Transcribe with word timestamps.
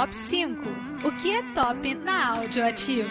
Top 0.00 0.14
5. 0.14 0.62
O 1.04 1.12
que 1.20 1.30
é 1.30 1.42
top 1.52 1.94
na 1.96 2.38
Audioativo? 2.38 3.10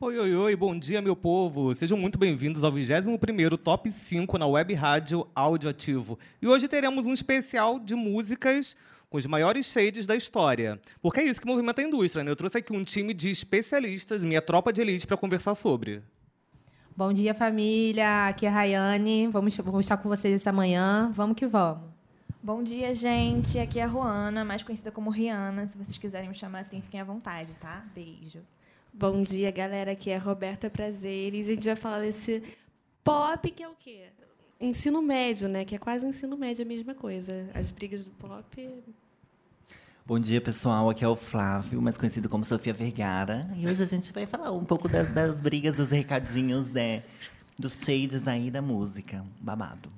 Oi, 0.00 0.18
oi, 0.18 0.34
oi, 0.34 0.56
bom 0.56 0.76
dia, 0.76 1.00
meu 1.00 1.14
povo. 1.14 1.72
Sejam 1.72 1.96
muito 1.96 2.18
bem-vindos 2.18 2.64
ao 2.64 2.72
21º 2.72 3.56
Top 3.56 3.88
5 3.88 4.36
na 4.36 4.44
Web 4.44 4.74
Rádio 4.74 5.24
Audioativo. 5.32 6.18
E 6.42 6.48
hoje 6.48 6.66
teremos 6.66 7.06
um 7.06 7.12
especial 7.12 7.78
de 7.78 7.94
músicas 7.94 8.74
com 9.08 9.18
os 9.18 9.26
maiores 9.26 9.66
shades 9.66 10.04
da 10.04 10.16
história. 10.16 10.80
Porque 11.00 11.20
é 11.20 11.24
isso 11.24 11.40
que 11.40 11.46
movimenta 11.46 11.80
a 11.80 11.84
indústria, 11.84 12.24
né? 12.24 12.32
Eu 12.32 12.36
trouxe 12.36 12.58
aqui 12.58 12.72
um 12.72 12.82
time 12.82 13.14
de 13.14 13.30
especialistas, 13.30 14.24
minha 14.24 14.42
tropa 14.42 14.72
de 14.72 14.80
elite, 14.80 15.06
para 15.06 15.16
conversar 15.16 15.54
sobre. 15.54 16.02
Bom 16.96 17.12
dia, 17.12 17.34
família. 17.34 18.26
Aqui 18.26 18.46
é 18.46 18.48
a 18.48 18.52
Rayane. 18.52 19.28
Vamos, 19.28 19.56
vamos 19.58 19.86
estar 19.86 19.96
com 19.96 20.08
vocês 20.08 20.34
essa 20.34 20.50
manhã. 20.50 21.12
Vamos 21.14 21.36
que 21.36 21.46
vamos. 21.46 21.97
Bom 22.40 22.62
dia, 22.62 22.94
gente. 22.94 23.58
Aqui 23.58 23.80
é 23.80 23.82
a 23.82 23.86
Ruana, 23.86 24.44
mais 24.44 24.62
conhecida 24.62 24.92
como 24.92 25.10
Rihanna. 25.10 25.66
Se 25.66 25.76
vocês 25.76 25.98
quiserem 25.98 26.28
me 26.28 26.34
chamar 26.36 26.60
assim, 26.60 26.80
fiquem 26.80 27.00
à 27.00 27.04
vontade, 27.04 27.52
tá? 27.60 27.84
Beijo. 27.92 28.40
Bom 28.94 29.22
dia, 29.22 29.50
galera. 29.50 29.90
Aqui 29.90 30.10
é 30.10 30.16
a 30.16 30.20
Roberta 30.20 30.70
Prazeres. 30.70 31.48
A 31.48 31.54
gente 31.54 31.66
vai 31.66 31.74
falar 31.74 31.98
desse 31.98 32.42
pop 33.02 33.50
que 33.50 33.60
é 33.60 33.68
o 33.68 33.74
quê? 33.74 34.04
Ensino 34.60 35.02
médio, 35.02 35.48
né? 35.48 35.64
Que 35.64 35.74
é 35.74 35.78
quase 35.78 36.06
o 36.06 36.08
ensino 36.08 36.36
médio 36.36 36.64
a 36.64 36.68
mesma 36.68 36.94
coisa. 36.94 37.50
As 37.54 37.72
brigas 37.72 38.04
do 38.04 38.10
pop 38.12 38.84
Bom 40.06 40.18
dia, 40.18 40.40
pessoal. 40.40 40.88
Aqui 40.88 41.04
é 41.04 41.08
o 41.08 41.16
Flávio, 41.16 41.82
mais 41.82 41.98
conhecido 41.98 42.28
como 42.28 42.44
Sofia 42.44 42.72
Vergara. 42.72 43.50
E 43.56 43.66
hoje 43.66 43.82
a 43.82 43.86
gente 43.86 44.12
vai 44.12 44.26
falar 44.26 44.52
um 44.52 44.64
pouco 44.64 44.88
das, 44.88 45.12
das 45.12 45.40
brigas, 45.40 45.74
dos 45.74 45.90
recadinhos, 45.90 46.70
né? 46.70 47.02
Dos 47.58 47.74
shades 47.74 48.28
aí 48.28 48.48
da 48.48 48.62
música. 48.62 49.24
Babado. 49.40 49.97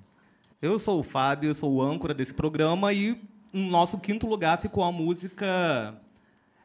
Eu 0.63 0.79
sou 0.79 1.01
o 1.01 1.03
Fábio, 1.03 1.49
eu 1.49 1.55
sou 1.55 1.73
o 1.73 1.81
âncora 1.81 2.13
desse 2.13 2.35
programa 2.35 2.93
e 2.93 3.19
no 3.51 3.71
nosso 3.71 3.99
quinto 3.99 4.27
lugar 4.27 4.59
ficou 4.59 4.85
a 4.85 4.93
música 4.93 5.99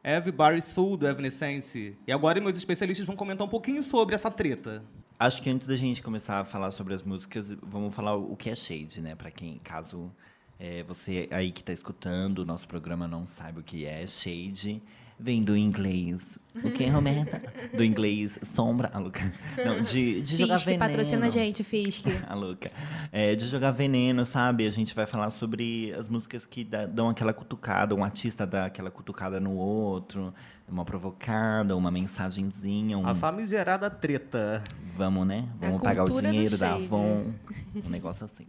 Everybody's 0.04 0.74
Fool, 0.74 0.98
do 0.98 1.08
Evanescence. 1.08 1.98
E 2.06 2.12
agora 2.12 2.42
meus 2.42 2.58
especialistas 2.58 3.08
vão 3.08 3.16
comentar 3.16 3.48
um 3.48 3.50
pouquinho 3.50 3.82
sobre 3.82 4.14
essa 4.14 4.30
treta. 4.30 4.84
Acho 5.18 5.42
que 5.42 5.50
antes 5.50 5.66
da 5.66 5.78
gente 5.78 6.04
começar 6.04 6.42
a 6.42 6.44
falar 6.44 6.72
sobre 6.72 6.94
as 6.94 7.04
músicas, 7.04 7.56
vamos 7.64 7.96
falar 7.96 8.18
o 8.18 8.36
que 8.36 8.50
é 8.50 8.56
shade, 8.56 9.00
né? 9.00 9.16
Para 9.16 9.32
quem, 9.32 9.60
caso 9.64 10.12
é, 10.60 10.84
você 10.84 11.30
aí 11.32 11.54
que 11.54 11.62
está 11.62 11.72
escutando 11.72 12.40
o 12.40 12.46
nosso 12.46 12.68
programa 12.68 13.08
não 13.08 13.26
sabe 13.26 13.62
o 13.62 13.64
que 13.64 13.86
é 13.86 14.06
shade, 14.06 14.84
vem 15.20 15.44
do 15.44 15.56
inglês. 15.56 16.22
O 16.64 16.72
que, 16.72 16.86
Roberta? 16.88 17.42
Do 17.76 17.84
inglês 17.84 18.40
sombra. 18.56 18.90
A 18.94 19.00
Luca. 19.00 19.34
Não, 19.66 19.82
de, 19.82 20.22
de 20.22 20.38
jogar 20.38 20.58
veneno. 20.58 20.80
patrocina 20.80 21.26
a 21.26 21.30
gente, 21.30 21.64
Fisk. 21.64 22.06
a 22.28 22.34
Luca. 22.36 22.72
É, 23.12 23.36
de 23.36 23.46
jogar 23.46 23.72
veneno, 23.72 24.26
sabe? 24.26 24.66
A 24.66 24.70
gente 24.70 24.96
vai 24.96 25.06
falar 25.06 25.32
sobre 25.32 25.94
as 25.94 26.08
músicas 26.08 26.46
que 26.46 26.64
dão 26.64 27.10
aquela 27.10 27.34
cutucada, 27.34 27.94
um 27.94 28.04
artista 28.04 28.46
dá 28.46 28.66
aquela 28.66 28.90
cutucada 28.90 29.40
no 29.40 29.56
outro, 29.56 30.34
uma 30.68 30.86
provocada, 30.86 31.76
uma 31.76 31.92
mensagenzinha. 31.92 32.98
Um... 32.98 33.06
A 33.06 33.14
famigerada 33.14 33.90
treta. 33.90 34.64
Vamos, 34.96 35.28
né? 35.28 35.50
Vamos 35.58 35.82
pagar 35.82 36.06
o 36.06 36.10
dinheiro 36.10 36.58
da 36.58 36.76
Avon. 36.76 37.34
Um 37.76 37.90
negócio 37.90 38.24
assim. 38.24 38.48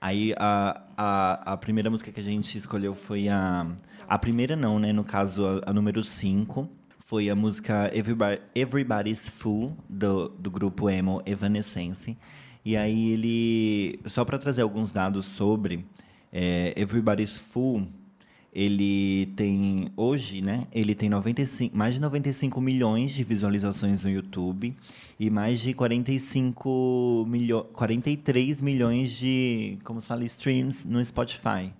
Aí 0.00 0.34
a, 0.36 0.82
a, 0.96 1.52
a 1.52 1.56
primeira 1.56 1.88
música 1.88 2.12
que 2.12 2.20
a 2.20 2.22
gente 2.22 2.58
escolheu 2.58 2.94
foi 2.94 3.28
a. 3.28 3.66
A 4.08 4.18
primeira 4.18 4.56
não, 4.56 4.78
né? 4.78 4.92
No 4.92 5.04
caso, 5.04 5.44
a, 5.46 5.70
a 5.70 5.72
número 5.72 6.02
5. 6.02 6.68
Foi 6.98 7.28
a 7.28 7.34
música 7.34 7.90
Everybody, 7.94 8.40
Everybody's 8.54 9.28
Fool, 9.28 9.76
do, 9.88 10.28
do 10.28 10.50
grupo 10.50 10.88
emo 10.88 11.22
Evanescence. 11.26 12.16
E 12.64 12.76
aí 12.76 13.10
ele. 13.10 14.00
Só 14.06 14.24
para 14.24 14.38
trazer 14.38 14.62
alguns 14.62 14.90
dados 14.90 15.26
sobre. 15.26 15.84
É, 16.32 16.72
Everybody's 16.76 17.38
Fool 17.38 17.86
ele 18.54 19.26
tem 19.34 19.88
hoje, 19.96 20.40
né? 20.40 20.68
Ele 20.72 20.94
tem 20.94 21.10
95, 21.10 21.76
mais 21.76 21.94
de 21.96 22.00
95 22.00 22.60
milhões 22.60 23.12
de 23.12 23.24
visualizações 23.24 24.04
no 24.04 24.10
YouTube 24.10 24.72
e 25.18 25.28
mais 25.28 25.60
de 25.60 25.74
45 25.74 27.26
milho, 27.28 27.64
43 27.72 28.60
milhões 28.60 29.10
de, 29.10 29.76
como 29.82 30.00
se 30.00 30.06
fala, 30.06 30.24
streams 30.24 30.86
no 30.86 31.04
Spotify. 31.04 31.72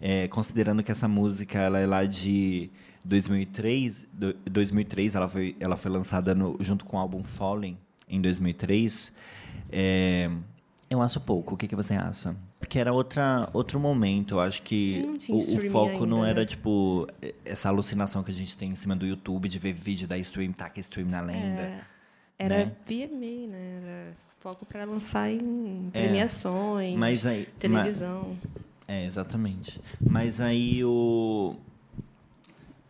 É, 0.00 0.28
considerando 0.28 0.82
que 0.82 0.92
essa 0.92 1.08
música 1.08 1.58
ela 1.58 1.78
é 1.78 1.86
lá 1.86 2.04
de 2.04 2.70
2003, 3.04 4.06
2003 4.50 5.14
ela 5.14 5.28
foi, 5.28 5.56
ela 5.58 5.76
foi 5.76 5.90
lançada 5.90 6.34
no, 6.34 6.56
junto 6.60 6.84
com 6.84 6.96
o 6.96 7.00
álbum 7.00 7.22
Falling 7.22 7.78
em 8.08 8.20
2003. 8.20 9.12
É, 9.70 10.30
eu 10.88 11.02
acho 11.02 11.20
pouco. 11.20 11.54
O 11.54 11.56
que, 11.56 11.66
que 11.66 11.76
você 11.76 11.94
acha? 11.94 12.36
Porque 12.58 12.78
era 12.78 12.92
outra, 12.92 13.48
outro 13.52 13.78
momento. 13.78 14.34
Eu 14.34 14.40
acho 14.40 14.62
que 14.62 15.04
o, 15.28 15.36
o, 15.36 15.70
foco 15.70 15.90
ainda, 15.90 16.06
não 16.06 16.24
era, 16.24 16.40
né? 16.40 16.46
tipo, 16.46 17.06
essa 17.44 17.68
alucinação 17.68 18.22
que 18.22 18.30
a 18.30 18.34
gente 18.34 18.56
tem 18.56 18.70
em 18.70 18.76
cima 18.76 18.94
do 18.94 19.06
YouTube 19.06 19.48
de 19.48 19.58
ver 19.58 19.72
vídeo 19.72 20.06
da 20.06 20.18
stream, 20.18 20.52
taca 20.52 20.80
stream 20.80 21.08
na 21.08 21.20
lenda. 21.20 21.62
É, 21.62 21.80
era 22.38 22.56
né? 22.66 22.72
VMA, 22.86 23.48
né? 23.48 23.80
Era 23.82 24.16
foco 24.40 24.64
para 24.64 24.84
lançar 24.84 25.30
em 25.30 25.90
é, 25.92 26.02
premiações, 26.02 27.24
é, 27.24 27.28
aí, 27.28 27.48
televisão. 27.58 28.36
Mas, 28.42 28.65
é, 28.88 29.04
exatamente. 29.04 29.80
Mas 30.00 30.40
aí 30.40 30.84
o 30.84 31.56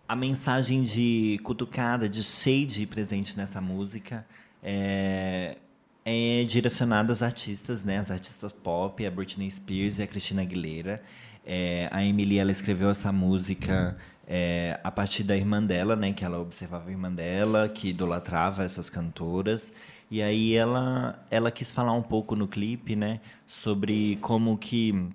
a 0.08 0.14
mensagem 0.14 0.82
de 0.82 1.40
cutucada, 1.42 2.08
de 2.08 2.22
shade 2.22 2.86
presente 2.86 3.36
nessa 3.36 3.60
música 3.60 4.24
é, 4.62 5.56
é 6.04 6.44
direcionada 6.44 7.12
às 7.12 7.22
artistas, 7.22 7.82
né? 7.82 7.98
As 7.98 8.10
artistas 8.10 8.52
pop, 8.52 9.04
a 9.04 9.10
Britney 9.10 9.50
Spears 9.50 9.98
e 9.98 10.02
a 10.02 10.06
Christina 10.06 10.42
Aguilera. 10.42 11.02
É, 11.44 11.88
a 11.90 12.04
Emily 12.04 12.38
ela 12.38 12.52
escreveu 12.52 12.90
essa 12.90 13.10
música 13.10 13.96
é, 14.26 14.78
a 14.84 14.90
partir 14.90 15.24
da 15.24 15.36
irmã 15.36 15.62
dela, 15.62 15.96
né? 15.96 16.12
Que 16.12 16.24
ela 16.24 16.38
observava 16.38 16.88
a 16.88 16.92
irmã 16.92 17.10
dela, 17.10 17.68
que 17.68 17.88
idolatrava 17.88 18.62
essas 18.64 18.88
cantoras. 18.88 19.72
E 20.08 20.22
aí 20.22 20.54
ela, 20.54 21.24
ela 21.30 21.50
quis 21.50 21.72
falar 21.72 21.92
um 21.92 22.02
pouco 22.02 22.36
no 22.36 22.46
clipe, 22.46 22.94
né? 22.94 23.20
Sobre 23.46 24.16
como 24.20 24.56
que 24.56 25.10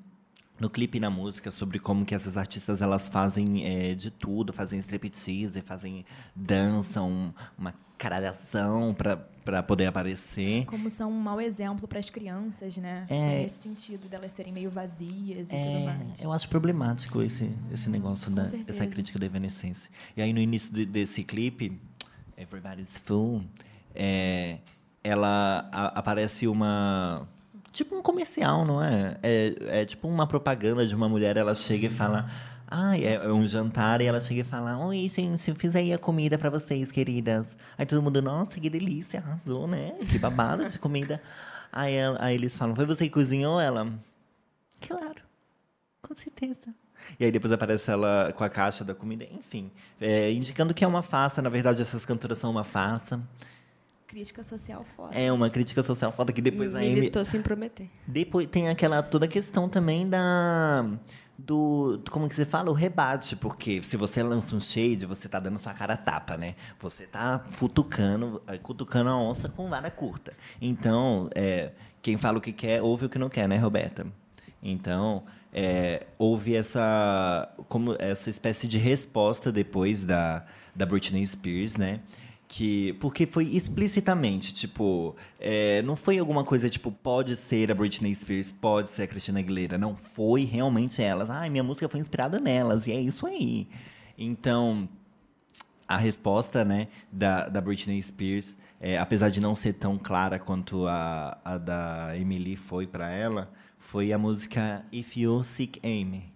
no 0.62 0.70
clipe 0.70 1.00
e 1.00 1.02
na 1.02 1.10
música 1.10 1.50
sobre 1.50 1.80
como 1.80 2.06
que 2.06 2.14
essas 2.14 2.38
artistas 2.38 2.82
elas 2.82 3.10
fazem 3.10 3.66
é, 3.66 3.96
de 3.96 4.12
tudo, 4.12 4.54
fazem 4.54 4.80
striptease, 4.80 5.60
fazem 5.62 6.06
dançam, 6.36 7.34
uma 7.58 7.74
caralhação 7.98 8.96
para 8.96 9.64
poder 9.64 9.88
aparecer. 9.88 10.66
Como 10.66 10.90
são 10.92 11.12
um 11.12 11.20
mau 11.20 11.42
exemplo 11.42 11.88
para 11.88 12.00
as 12.00 12.10
crianças, 12.10 12.78
né? 12.78 13.08
É, 13.10 13.44
Nesse 13.44 13.62
sentido 13.62 14.08
delas 14.08 14.34
serem 14.34 14.54
meio 14.54 14.70
vazias 14.70 15.50
e 15.50 15.56
é, 15.56 15.66
tudo 15.66 15.86
mais. 15.86 16.20
Eu 16.20 16.32
acho 16.32 16.48
problemático 16.48 17.22
esse, 17.24 17.52
esse 17.72 17.90
negócio, 17.90 18.32
da, 18.32 18.44
essa 18.68 18.86
crítica 18.86 19.18
da 19.18 19.26
evanescência. 19.26 19.90
E 20.16 20.22
aí 20.22 20.32
no 20.32 20.40
início 20.40 20.72
de, 20.72 20.86
desse 20.86 21.24
clipe, 21.24 21.80
Everybody's 22.38 23.00
Fool, 23.00 23.44
é, 23.96 24.60
ela 25.04 25.68
a, 25.72 25.88
aparece 26.00 26.48
uma 26.48 27.28
tipo 27.72 27.96
um 27.96 28.02
comercial, 28.02 28.66
não 28.66 28.84
é? 28.84 29.18
é? 29.24 29.56
É 29.82 29.86
tipo 29.86 30.08
uma 30.08 30.28
propaganda 30.28 30.86
de 30.86 30.96
uma 30.96 31.08
mulher, 31.08 31.38
ela 31.38 31.56
chega 31.56 31.88
e 31.88 31.90
fala. 31.90 32.30
Ah, 32.74 32.98
é 32.98 33.28
um 33.28 33.46
jantar 33.46 34.00
e 34.00 34.06
ela 34.06 34.22
chega 34.22 34.42
e 34.42 34.44
fala: 34.46 34.78
Oi, 34.86 35.10
gente, 35.10 35.54
fiz 35.56 35.76
aí 35.76 35.92
a 35.92 35.98
comida 35.98 36.38
para 36.38 36.50
vocês, 36.50 36.90
queridas. 36.90 37.46
Aí 37.78 37.86
todo 37.86 38.02
mundo, 38.02 38.22
nossa, 38.22 38.58
que 38.58 38.70
delícia, 38.70 39.20
arrasou, 39.20 39.68
né? 39.68 39.92
Que 40.10 40.18
babado 40.18 40.66
de 40.66 40.80
comida. 40.80 41.22
Aí, 41.74 41.96
aí 42.20 42.36
eles 42.36 42.58
falam: 42.58 42.76
Foi 42.76 42.86
você 42.86 43.06
que 43.06 43.12
cozinhou? 43.12 43.58
Ela, 43.58 43.88
claro, 44.86 45.22
com 46.02 46.14
certeza. 46.14 46.76
E 47.18 47.24
aí 47.24 47.32
depois 47.32 47.52
aparece 47.52 47.90
ela 47.90 48.34
com 48.36 48.44
a 48.44 48.50
caixa 48.50 48.84
da 48.84 48.94
comida, 48.94 49.26
enfim, 49.32 49.72
é, 50.00 50.32
indicando 50.32 50.74
que 50.74 50.84
é 50.84 50.88
uma 50.88 51.02
farsa. 51.02 51.42
Na 51.42 51.50
verdade, 51.50 51.82
essas 51.82 52.06
cantoras 52.06 52.38
são 52.38 52.52
uma 52.52 52.66
farsa 52.66 53.22
crítica 54.12 54.44
social 54.44 54.84
foda. 54.84 55.18
É 55.18 55.32
uma 55.32 55.50
crítica 55.50 55.82
social 55.82 56.12
foda 56.12 56.34
que 56.34 56.42
depois 56.42 56.76
aí 56.76 56.94
militou 56.94 57.24
sem 57.24 57.42
prometer. 57.42 57.90
Depois 58.06 58.46
tem 58.46 58.68
aquela 58.68 59.02
toda 59.02 59.24
a 59.26 59.28
questão 59.28 59.70
também 59.70 60.08
da 60.08 60.86
do 61.38 62.00
como 62.12 62.28
que 62.28 62.36
você 62.36 62.44
fala? 62.44 62.70
O 62.70 62.74
rebate 62.74 63.38
porque 63.38 63.82
se 63.82 63.96
você 63.96 64.22
lança 64.22 64.54
um 64.54 64.60
shade 64.60 65.06
você 65.06 65.30
tá 65.30 65.40
dando 65.40 65.58
sua 65.60 65.74
cara 65.74 65.94
a 65.94 65.98
tapa 65.98 66.36
né? 66.36 66.56
Você 66.80 67.08
tá 67.08 67.42
futucando 67.52 68.42
eh, 68.48 68.58
cutucando 68.58 69.10
a 69.10 69.18
onça 69.18 69.48
com 69.48 69.70
vara 69.70 69.90
curta. 69.90 70.34
Então 70.62 71.30
é, 71.34 71.72
quem 72.02 72.18
fala 72.18 72.38
o 72.38 72.42
que 72.42 72.52
quer 72.52 72.82
ouve 72.82 73.06
o 73.06 73.10
que 73.10 73.18
não 73.18 73.30
quer 73.30 73.48
né 73.48 73.58
Roberta? 73.58 74.06
Então 74.62 75.24
é, 75.54 76.06
houve 76.18 76.54
essa 76.54 77.50
como 77.70 77.96
essa 77.98 78.30
espécie 78.30 78.68
de 78.68 78.78
resposta 78.78 79.54
depois 79.54 80.04
da 80.04 80.46
da 80.76 80.86
Britney 80.86 81.26
Spears 81.26 81.78
né 81.78 82.02
que 82.52 82.92
porque 83.00 83.26
foi 83.26 83.46
explicitamente 83.46 84.54
tipo 84.54 85.16
é, 85.40 85.82
não 85.84 85.96
foi 85.96 86.20
alguma 86.20 86.44
coisa 86.44 86.70
tipo 86.70 86.92
pode 86.92 87.38
ser 87.38 87.72
a 87.72 87.74
Britney 87.74 88.14
Spears 88.14 88.52
pode 88.52 88.90
ser 88.90 89.04
a 89.04 89.08
Christina 89.08 89.40
Aguilera 89.40 89.78
não 89.78 89.96
foi 89.96 90.44
realmente 90.44 91.02
elas. 91.02 91.30
Ai 91.30 91.50
minha 91.50 91.64
música 91.64 91.88
foi 91.88 92.02
inspirada 92.02 92.42
nelas 92.42 92.88
e 92.88 92.92
é 92.92 93.00
isso 93.00 93.26
aí. 93.26 93.70
Então 94.18 94.90
a 95.88 95.96
resposta 95.96 96.66
né 96.66 96.90
da, 97.10 97.48
da 97.48 97.62
Britney 97.62 98.04
Spears 98.04 98.58
é, 98.82 99.00
apesar 99.00 99.30
de 99.30 99.40
não 99.40 99.56
ser 99.56 99.72
tão 99.76 99.98
clara 99.98 100.38
quanto 100.38 100.86
a, 100.88 101.38
a 101.46 101.58
da 101.58 102.18
Emily 102.18 102.58
foi 102.58 102.86
para 102.86 103.10
ela 103.10 103.50
foi 103.80 104.12
a 104.12 104.18
música 104.18 104.86
If 104.92 105.16
You 105.16 105.42
Seek 105.42 105.80
Amy 105.86 106.34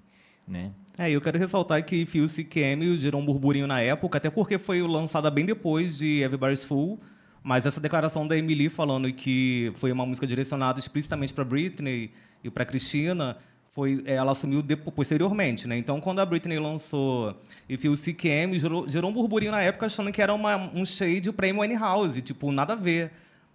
né 0.47 0.71
É, 0.97 1.11
eu 1.11 1.19
quero 1.19 1.37
ressaltar 1.37 1.83
que 1.83 2.05
Phil 2.05 2.27
CQM 2.27 2.95
gerou 2.97 3.19
um 3.21 3.25
burburinho 3.25 3.67
na 3.67 3.81
época, 3.81 4.17
até 4.17 4.29
porque 4.29 4.57
foi 4.57 4.81
lançada 4.81 5.29
bem 5.29 5.45
depois 5.45 5.97
de 5.97 6.21
Everybody's 6.21 6.63
Full. 6.63 6.99
Mas 7.43 7.65
essa 7.65 7.79
declaração 7.79 8.27
da 8.27 8.37
Emily 8.37 8.69
falando 8.69 9.11
que 9.13 9.71
foi 9.75 9.91
uma 9.91 10.05
música 10.05 10.25
direcionada 10.25 10.79
explicitamente 10.79 11.33
para 11.33 11.43
Britney 11.43 12.11
e 12.43 12.49
para 12.49 12.65
Christina, 12.65 13.37
foi, 13.67 14.01
ela 14.05 14.31
assumiu 14.31 14.63
posteriormente, 14.95 15.67
né? 15.67 15.77
Então, 15.77 15.99
quando 15.99 16.19
a 16.19 16.25
Britney 16.25 16.57
lançou 16.57 17.39
If 17.69 17.83
You 17.83 17.97
CQM, 17.97 18.57
gerou, 18.57 18.87
gerou 18.87 19.11
um 19.11 19.13
burburinho 19.13 19.51
na 19.51 19.61
época 19.61 19.85
achando 19.85 20.11
que 20.13 20.21
era 20.21 20.33
uma, 20.33 20.55
um 20.73 20.85
shade 20.85 21.31
para 21.33 21.47
Amy 21.47 21.59
Winehouse, 21.59 22.21
tipo, 22.21 22.53
nada 22.53 22.71
a 22.71 22.75
ver. 22.77 23.11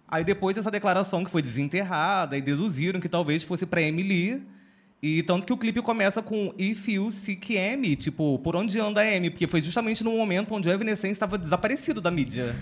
Aí 0.07 0.23
depois 0.23 0.57
essa 0.57 0.69
declaração 0.69 1.23
que 1.23 1.31
foi 1.31 1.41
desenterrada 1.41 2.37
e 2.37 2.41
deduziram 2.41 2.99
que 2.99 3.09
talvez 3.09 3.41
fosse 3.43 3.65
para 3.65 3.81
Emily. 3.81 4.45
E 5.01 5.23
tanto 5.23 5.47
que 5.47 5.53
o 5.53 5.57
clipe 5.57 5.81
começa 5.81 6.21
com 6.21 6.53
If 6.59 6.87
You 6.87 7.09
Seek 7.11 7.55
M, 7.55 7.95
tipo, 7.95 8.37
por 8.39 8.55
onde 8.55 8.79
anda 8.79 9.01
a 9.01 9.05
M? 9.05 9.31
Porque 9.31 9.47
foi 9.47 9.59
justamente 9.59 10.03
no 10.03 10.11
momento 10.11 10.53
onde 10.53 10.69
o 10.69 10.71
Evanescence 10.71 11.13
estava 11.13 11.39
desaparecido 11.39 11.99
da 11.99 12.11
mídia. 12.11 12.55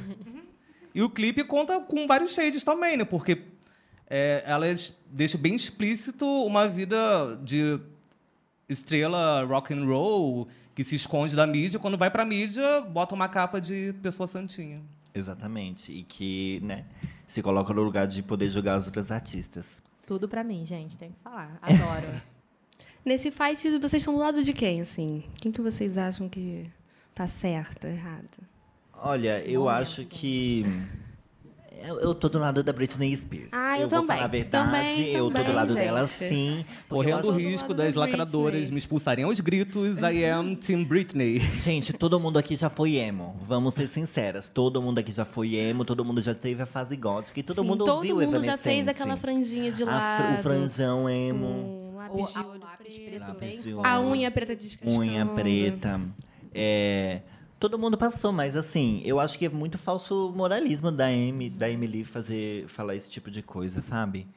e 0.96 1.02
o 1.02 1.10
clipe 1.10 1.44
conta 1.44 1.82
com 1.82 2.08
vários 2.08 2.34
shades 2.34 2.64
também, 2.64 2.96
né? 2.96 3.04
Porque 3.04 3.44
é, 4.10 4.42
ela 4.46 4.66
deixa 5.12 5.38
bem 5.38 5.54
explícito 5.54 6.26
uma 6.26 6.66
vida 6.66 6.98
de 7.44 7.78
estrela 8.70 9.44
rock 9.44 9.74
and 9.74 9.86
roll 9.86 10.48
que 10.74 10.84
se 10.84 10.96
esconde 10.96 11.36
da 11.36 11.46
mídia. 11.46 11.78
Quando 11.78 11.98
vai 11.98 12.10
para 12.10 12.24
a 12.24 12.26
mídia, 12.26 12.80
bota 12.82 13.14
uma 13.14 13.28
capa 13.28 13.60
de 13.60 13.94
pessoa 14.02 14.28
santinha. 14.28 14.82
Exatamente. 15.14 15.92
E 15.92 16.04
que, 16.04 16.62
né, 16.64 16.86
se 17.28 17.42
coloca 17.42 17.74
no 17.74 17.82
lugar 17.82 18.08
de 18.08 18.24
poder 18.24 18.50
julgar 18.50 18.78
as 18.78 18.86
outras 18.86 19.12
artistas. 19.12 19.66
Tudo 20.10 20.28
para 20.28 20.44
mim, 20.44 20.66
gente, 20.66 20.98
tem 20.98 21.12
que 21.12 21.20
falar. 21.20 21.56
Adoro. 21.62 22.08
Nesse 23.06 23.30
fight, 23.30 23.78
vocês 23.78 24.02
estão 24.02 24.16
do 24.16 24.20
lado 24.20 24.44
de 24.44 24.54
quem, 24.54 24.82
assim? 24.82 25.24
Quem 25.40 25.52
que 25.52 25.62
vocês 25.62 26.00
acham 26.00 26.28
que 26.28 26.68
tá 27.14 27.28
certo, 27.28 27.86
errado? 27.86 28.40
Olha, 28.92 29.40
eu 29.46 29.62
Bom 29.62 29.70
acho 29.70 30.02
mesmo. 30.02 30.18
que 30.18 30.66
eu, 31.84 32.00
eu 32.00 32.16
tô 32.16 32.30
do 32.30 32.40
lado 32.40 32.64
da 32.64 32.74
Britney 32.74 33.16
Spears. 33.16 33.50
Ah, 33.52 33.78
eu, 33.78 33.84
eu 33.84 33.88
também. 33.90 34.06
vou 34.06 34.16
falar 34.16 34.26
a 34.26 34.28
verdade, 34.28 34.66
também, 34.72 35.10
eu 35.12 35.28
também, 35.28 35.44
tô 35.44 35.50
do 35.50 35.56
lado 35.56 35.74
gente. 35.74 35.84
dela 35.84 36.06
sim. 36.06 36.66
Correndo 36.88 37.28
o 37.28 37.32
risco 37.32 37.74
das 37.74 37.96
lacradoras 37.96 38.70
me 38.70 38.78
expulsarem 38.78 39.26
aos 39.26 39.40
gritos, 39.40 39.98
I 40.00 40.26
am 40.26 40.56
Team 40.56 40.84
Britney. 40.86 41.40
Gente, 41.40 41.94
todo 41.94 42.20
mundo 42.20 42.38
aqui 42.40 42.56
já 42.56 42.70
foi 42.70 42.96
emo. 42.96 43.36
Vamos 43.42 43.74
ser 43.74 43.88
sinceras. 43.88 44.48
Todo 44.48 44.82
mundo 44.82 45.00
aqui 45.00 45.12
já 45.12 45.26
foi 45.26 45.56
emo, 45.56 45.86
todo 45.86 46.04
mundo 46.04 46.22
já 46.22 46.34
teve 46.34 46.62
a 46.62 46.66
fase 46.66 46.96
gótica 46.96 47.40
e 47.40 47.44
todo 47.44 47.62
sim, 47.62 47.68
mundo 47.68 47.86
todo 47.86 47.98
ouviu 47.98 48.16
mundo 48.16 48.44
já 48.44 48.58
fez 48.58 48.88
aquela 48.88 49.18
franjinha 49.18 49.72
de 49.72 49.84
lado. 49.84 50.40
o 50.40 50.44
franjão 50.44 51.10
emo. 51.10 51.48
Um 51.48 51.96
lápis 51.96 52.34
de 52.34 52.40
olho 52.40 52.60
lápis 52.60 52.94
preto. 52.94 53.10
preto 53.10 53.28
Lápis 53.28 53.64
de. 53.64 53.74
A 53.84 54.02
unha 54.02 54.32
preta 54.32 54.56
descascando. 54.56 55.02
Unha 55.02 55.26
preta. 55.26 56.02
É, 56.54 57.22
todo 57.60 57.78
mundo 57.78 57.98
passou, 57.98 58.32
mas 58.32 58.56
assim, 58.56 59.02
eu 59.04 59.20
acho 59.20 59.38
que 59.38 59.46
é 59.46 59.50
muito 59.50 59.78
falso 59.78 60.34
moralismo 60.36 60.92
da 60.92 61.08
Amy, 61.08 61.50
da 61.50 61.70
Emily 61.70 62.04
fazer 62.04 62.68
falar 62.70 62.96
esse 62.96 63.10
tipo 63.10 63.30
de 63.30 63.42
coisa, 63.44 63.82
sabe? 63.82 64.28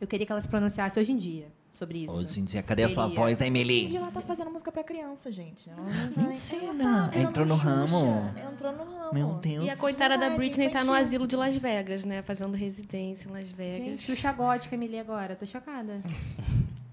Eu 0.00 0.06
queria 0.06 0.26
que 0.26 0.32
ela 0.32 0.40
se 0.40 0.48
pronunciasse 0.48 1.00
hoje 1.00 1.10
em 1.12 1.16
dia 1.16 1.46
sobre 1.72 2.04
isso. 2.04 2.14
Hoje 2.14 2.40
em 2.40 2.44
dia, 2.44 2.62
cadê 2.62 2.84
a 2.84 2.88
sua 2.90 3.06
voz, 3.06 3.36
Hoje 3.38 3.46
Emily? 3.46 3.96
ela 3.96 4.10
tá 4.10 4.20
fazendo 4.20 4.50
música 4.50 4.70
pra 4.70 4.84
criança, 4.84 5.30
gente. 5.32 5.68
Ela 5.70 5.80
não 5.80 6.08
tá- 6.12 6.20
Mentira! 6.22 6.82
ela 6.82 7.08
tá- 7.08 7.18
Entrou 7.18 7.46
no 7.46 7.54
ramo. 7.54 8.30
Entrou 8.52 8.72
no 8.72 8.84
ramo. 8.84 9.14
Meu 9.14 9.32
Deus. 9.34 9.64
E 9.64 9.70
a 9.70 9.76
coitada 9.76 10.14
da 10.18 10.28
Verdade, 10.28 10.36
Britney 10.38 10.68
tá 10.70 10.84
no 10.84 10.92
asilo 10.92 11.26
de 11.26 11.34
Las 11.36 11.56
Vegas, 11.56 12.04
né? 12.04 12.20
Fazendo 12.22 12.54
residência 12.54 13.28
em 13.28 13.32
Las 13.32 13.50
Vegas. 13.50 14.00
Gente, 14.00 14.02
Xuxa 14.02 14.32
gótica, 14.32 14.74
Emily, 14.74 14.98
agora. 14.98 15.34
Tô 15.36 15.46
chocada. 15.46 16.00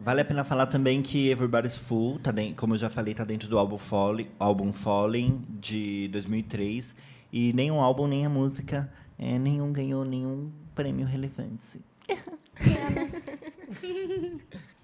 Vale 0.00 0.22
a 0.22 0.24
pena 0.24 0.44
falar 0.44 0.66
também 0.66 1.02
que 1.02 1.28
Everybody's 1.28 1.78
Full, 1.78 2.18
tá 2.20 2.30
den- 2.32 2.54
como 2.54 2.72
eu 2.74 2.78
já 2.78 2.88
falei, 2.88 3.12
tá 3.12 3.22
dentro 3.24 3.48
do 3.48 3.58
álbum, 3.58 3.76
Falling, 3.76 4.28
álbum 4.38 4.72
Falling 4.72 5.44
de 5.60 6.08
2003. 6.08 6.94
E 7.32 7.52
nenhum 7.52 7.80
álbum, 7.80 8.06
nem 8.08 8.24
a 8.24 8.28
música, 8.30 8.90
é, 9.18 9.38
nenhum 9.38 9.70
ganhou 9.72 10.04
nenhum 10.04 10.50
prêmio 10.74 11.06
relevante. 11.06 11.80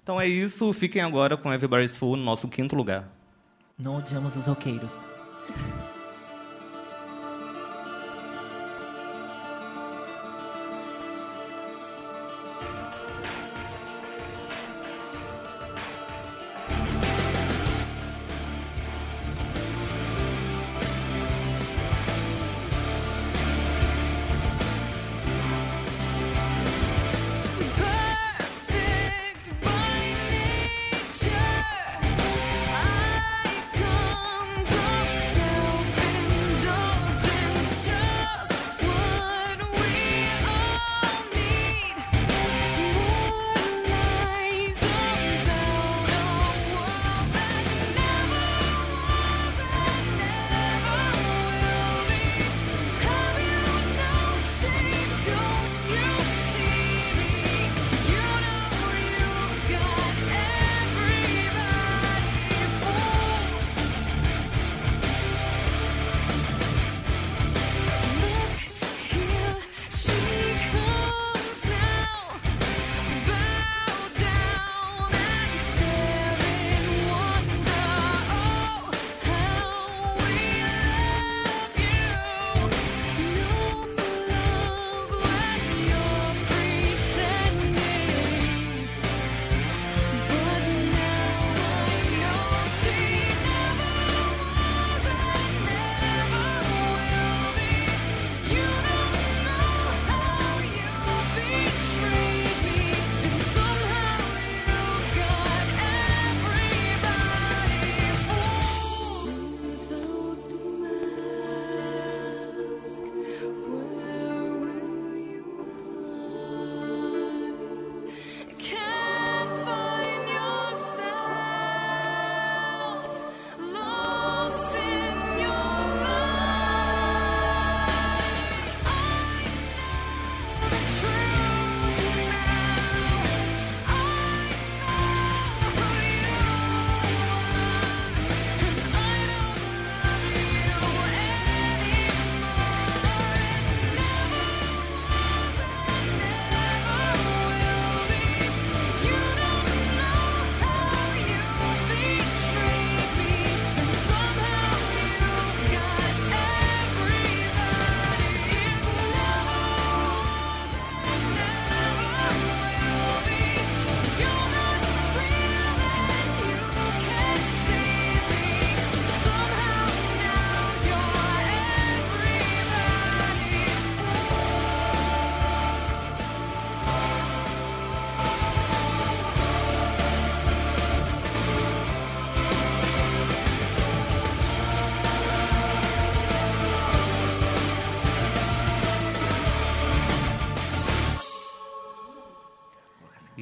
Então 0.01 0.21
é 0.21 0.25
isso, 0.25 0.71
fiquem 0.71 1.01
agora 1.01 1.35
com 1.35 1.51
Everybody's 1.51 1.97
Full 1.97 2.15
no 2.15 2.23
nosso 2.23 2.47
quinto 2.47 2.77
lugar. 2.77 3.11
Não 3.77 3.97
odiamos 3.97 4.37
os 4.37 4.45
roqueiros. 4.45 4.93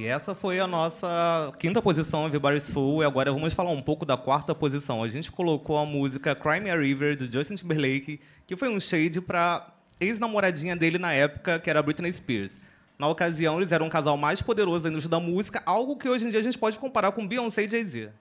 Essa 0.08 0.36
foi 0.36 0.60
a 0.60 0.68
nossa 0.68 1.52
quinta 1.60 1.82
posição, 1.82 2.26
Everybody's 2.26 2.70
Full. 2.70 3.02
E 3.02 3.06
agora 3.06 3.32
vamos 3.32 3.54
falar 3.54 3.72
um 3.72 3.82
pouco 3.82 4.06
da 4.06 4.16
quarta 4.16 4.54
posição. 4.54 5.04
A 5.04 5.08
gente 5.08 5.32
colocou 5.32 5.78
a 5.78 5.86
música 5.86 6.36
Cry 6.36 6.60
Me 6.60 6.70
a 6.70 6.78
River, 6.78 7.18
do 7.18 7.32
Justin 7.32 7.56
Timberlake, 7.56 8.20
que 8.46 8.56
foi 8.56 8.70
um 8.70 8.80
shade 8.80 9.20
para 9.20 9.74
ex-namoradinha 10.00 10.76
dele 10.76 10.98
na 10.98 11.14
época, 11.14 11.60
que 11.60 11.70
era 11.70 11.82
Britney 11.82 12.14
Spears. 12.14 12.60
Na 12.98 13.08
ocasião, 13.08 13.58
eles 13.58 13.72
eram 13.72 13.88
um 13.88 13.90
casal 13.90 14.16
mais 14.16 14.42
poderoso 14.42 14.84
da 14.84 14.90
indústria 14.90 15.12
da 15.12 15.20
música, 15.20 15.62
algo 15.66 15.98
que 15.98 16.08
hoje 16.08 16.26
em 16.26 16.30
dia 16.30 16.40
a 16.40 16.44
gente 16.44 16.58
pode 16.58 16.80
comparar 16.80 17.12
com 17.12 17.28
Beyoncé 17.28 17.64
e 17.64 17.68
Jay-Z. 17.68 18.12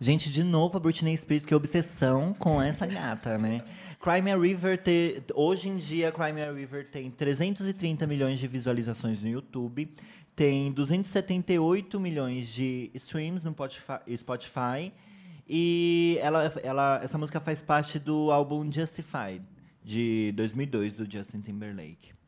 Gente, 0.00 0.30
de 0.30 0.42
novo 0.42 0.76
a 0.76 0.80
Britney 0.80 1.16
Spears, 1.16 1.46
que 1.46 1.54
obsessão 1.54 2.34
com 2.34 2.60
essa 2.60 2.84
gata, 2.86 3.38
né? 3.38 3.62
Crime 4.00 4.34
River, 4.36 4.76
te, 4.76 5.22
hoje 5.32 5.68
em 5.68 5.76
dia, 5.76 6.10
Crime 6.10 6.44
River 6.52 6.88
tem 6.90 7.08
330 7.08 8.04
milhões 8.04 8.40
de 8.40 8.48
visualizações 8.48 9.22
no 9.22 9.28
YouTube, 9.28 9.88
tem 10.34 10.72
278 10.72 12.00
milhões 12.00 12.52
de 12.52 12.90
streams 12.94 13.44
no 13.44 13.54
Spotify, 14.16 14.92
e 15.48 16.18
ela, 16.20 16.44
ela, 16.62 17.00
essa 17.02 17.18
música 17.18 17.40
faz 17.40 17.60
parte 17.60 17.98
do 17.98 18.30
álbum 18.30 18.70
Justified, 18.70 19.42
de 19.84 20.32
2002, 20.36 20.94
do 20.94 21.10
Justin 21.10 21.40
Timberlake. 21.40 22.21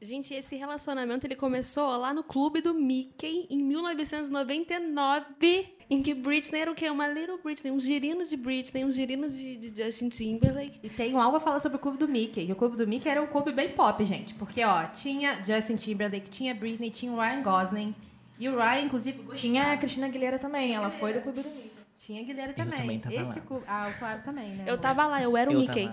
Gente, 0.00 0.32
esse 0.32 0.54
relacionamento 0.54 1.26
ele 1.26 1.34
começou 1.34 1.96
lá 1.96 2.14
no 2.14 2.22
clube 2.22 2.60
do 2.60 2.72
Mickey 2.72 3.48
em 3.50 3.60
1999, 3.64 5.66
em 5.90 6.02
que 6.02 6.14
Britney 6.14 6.60
era 6.60 6.70
o 6.70 6.74
quê? 6.74 6.88
Uma 6.88 7.08
little 7.08 7.40
Britney, 7.42 7.72
um 7.72 7.80
girino 7.80 8.24
de 8.24 8.36
Britney, 8.36 8.84
um 8.84 8.92
girino 8.92 9.28
de, 9.28 9.56
de 9.56 9.82
Justin 9.82 10.08
Timberlake. 10.08 10.78
E 10.84 10.88
tem 10.88 11.12
um 11.14 11.20
algo 11.20 11.38
a 11.38 11.40
falar 11.40 11.58
sobre 11.58 11.78
o 11.78 11.80
clube 11.80 11.98
do 11.98 12.06
Mickey. 12.06 12.46
Que 12.46 12.52
o 12.52 12.56
clube 12.56 12.76
do 12.76 12.86
Mickey 12.86 13.08
era 13.08 13.20
um 13.20 13.26
clube 13.26 13.52
bem 13.52 13.70
pop, 13.70 14.04
gente. 14.04 14.34
Porque, 14.34 14.64
ó, 14.64 14.84
tinha 14.86 15.42
Justin 15.44 15.74
Timberlake, 15.74 16.30
tinha 16.30 16.54
Britney, 16.54 16.90
tinha 16.90 17.10
o 17.10 17.16
Ryan 17.16 17.42
Gosling. 17.42 17.92
E 18.38 18.48
o 18.48 18.56
Ryan, 18.56 18.82
inclusive... 18.82 19.20
Tinha 19.34 19.72
a 19.72 19.76
Cristina 19.76 20.06
Aguilera 20.06 20.38
também, 20.38 20.66
tinha 20.66 20.76
ela 20.76 20.90
foi 20.90 21.12
do 21.12 21.22
clube 21.22 21.42
do 21.42 21.48
Mickey. 21.48 21.72
Tinha 21.98 22.22
a 22.22 22.24
Guilherme 22.24 22.54
também. 22.54 22.78
também 22.78 23.00
tava 23.00 23.14
Esse 23.16 23.40
lá. 23.40 23.44
Clube... 23.44 23.64
Ah, 23.66 23.88
o 23.90 23.98
Flávio 23.98 24.24
também, 24.24 24.50
né? 24.50 24.64
Eu 24.68 24.78
tava 24.78 25.04
lá, 25.06 25.20
eu 25.20 25.36
era 25.36 25.50
o 25.50 25.52
Eu 25.52 25.60
Mickey. 25.60 25.90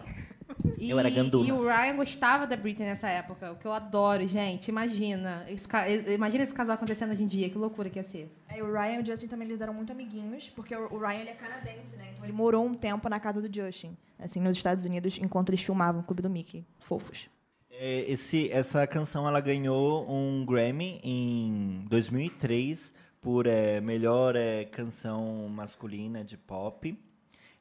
E, 0.85 0.89
Eu 0.89 0.99
era 0.99 1.09
gandula. 1.09 1.47
E 1.47 1.51
o 1.51 1.61
Ryan 1.61 1.95
gostava 1.95 2.47
da 2.47 2.55
Britney 2.55 2.87
nessa 2.87 3.07
época, 3.07 3.51
o 3.51 3.55
que 3.55 3.67
eu 3.67 3.71
adoro, 3.71 4.27
gente. 4.27 4.69
Imagina. 4.69 5.45
Esse, 5.47 5.67
imagina 6.13 6.43
esse 6.43 6.53
casal 6.53 6.75
acontecendo 6.75 7.11
hoje 7.11 7.23
em 7.23 7.27
dia, 7.27 7.49
que 7.49 7.57
loucura 7.57 7.89
que 7.89 7.99
ia 7.99 8.03
ser. 8.03 8.31
Aí 8.47 8.61
o 8.61 8.71
Ryan 8.71 8.99
e 8.99 9.01
o 9.03 9.05
Justin 9.05 9.27
também 9.27 9.47
eles 9.47 9.61
eram 9.61 9.73
muito 9.73 9.91
amiguinhos, 9.91 10.49
porque 10.49 10.75
o 10.75 10.95
o 10.95 10.97
Ryan 10.97 11.21
ele 11.21 11.29
é 11.29 11.33
canadense, 11.33 11.97
né? 11.97 12.09
Então 12.13 12.25
ele 12.25 12.33
morou 12.33 12.65
um 12.65 12.73
tempo 12.73 13.09
na 13.09 13.19
casa 13.19 13.41
do 13.41 13.53
Justin, 13.53 13.95
assim, 14.17 14.39
nos 14.39 14.55
Estados 14.55 14.85
Unidos, 14.85 15.19
enquanto 15.21 15.49
eles 15.49 15.61
filmavam 15.61 16.01
o 16.01 16.03
Clube 16.03 16.21
do 16.21 16.29
Mickey. 16.29 16.65
Fofos. 16.79 17.29
É, 17.69 18.09
esse, 18.09 18.49
essa 18.51 18.87
canção 18.87 19.27
ela 19.27 19.41
ganhou 19.41 20.09
um 20.09 20.45
Grammy 20.45 21.01
em 21.03 21.85
2003 21.89 22.93
por 23.21 23.47
é, 23.47 23.81
melhor 23.81 24.35
é, 24.35 24.63
canção 24.65 25.49
masculina 25.49 26.23
de 26.23 26.37
pop. 26.37 26.97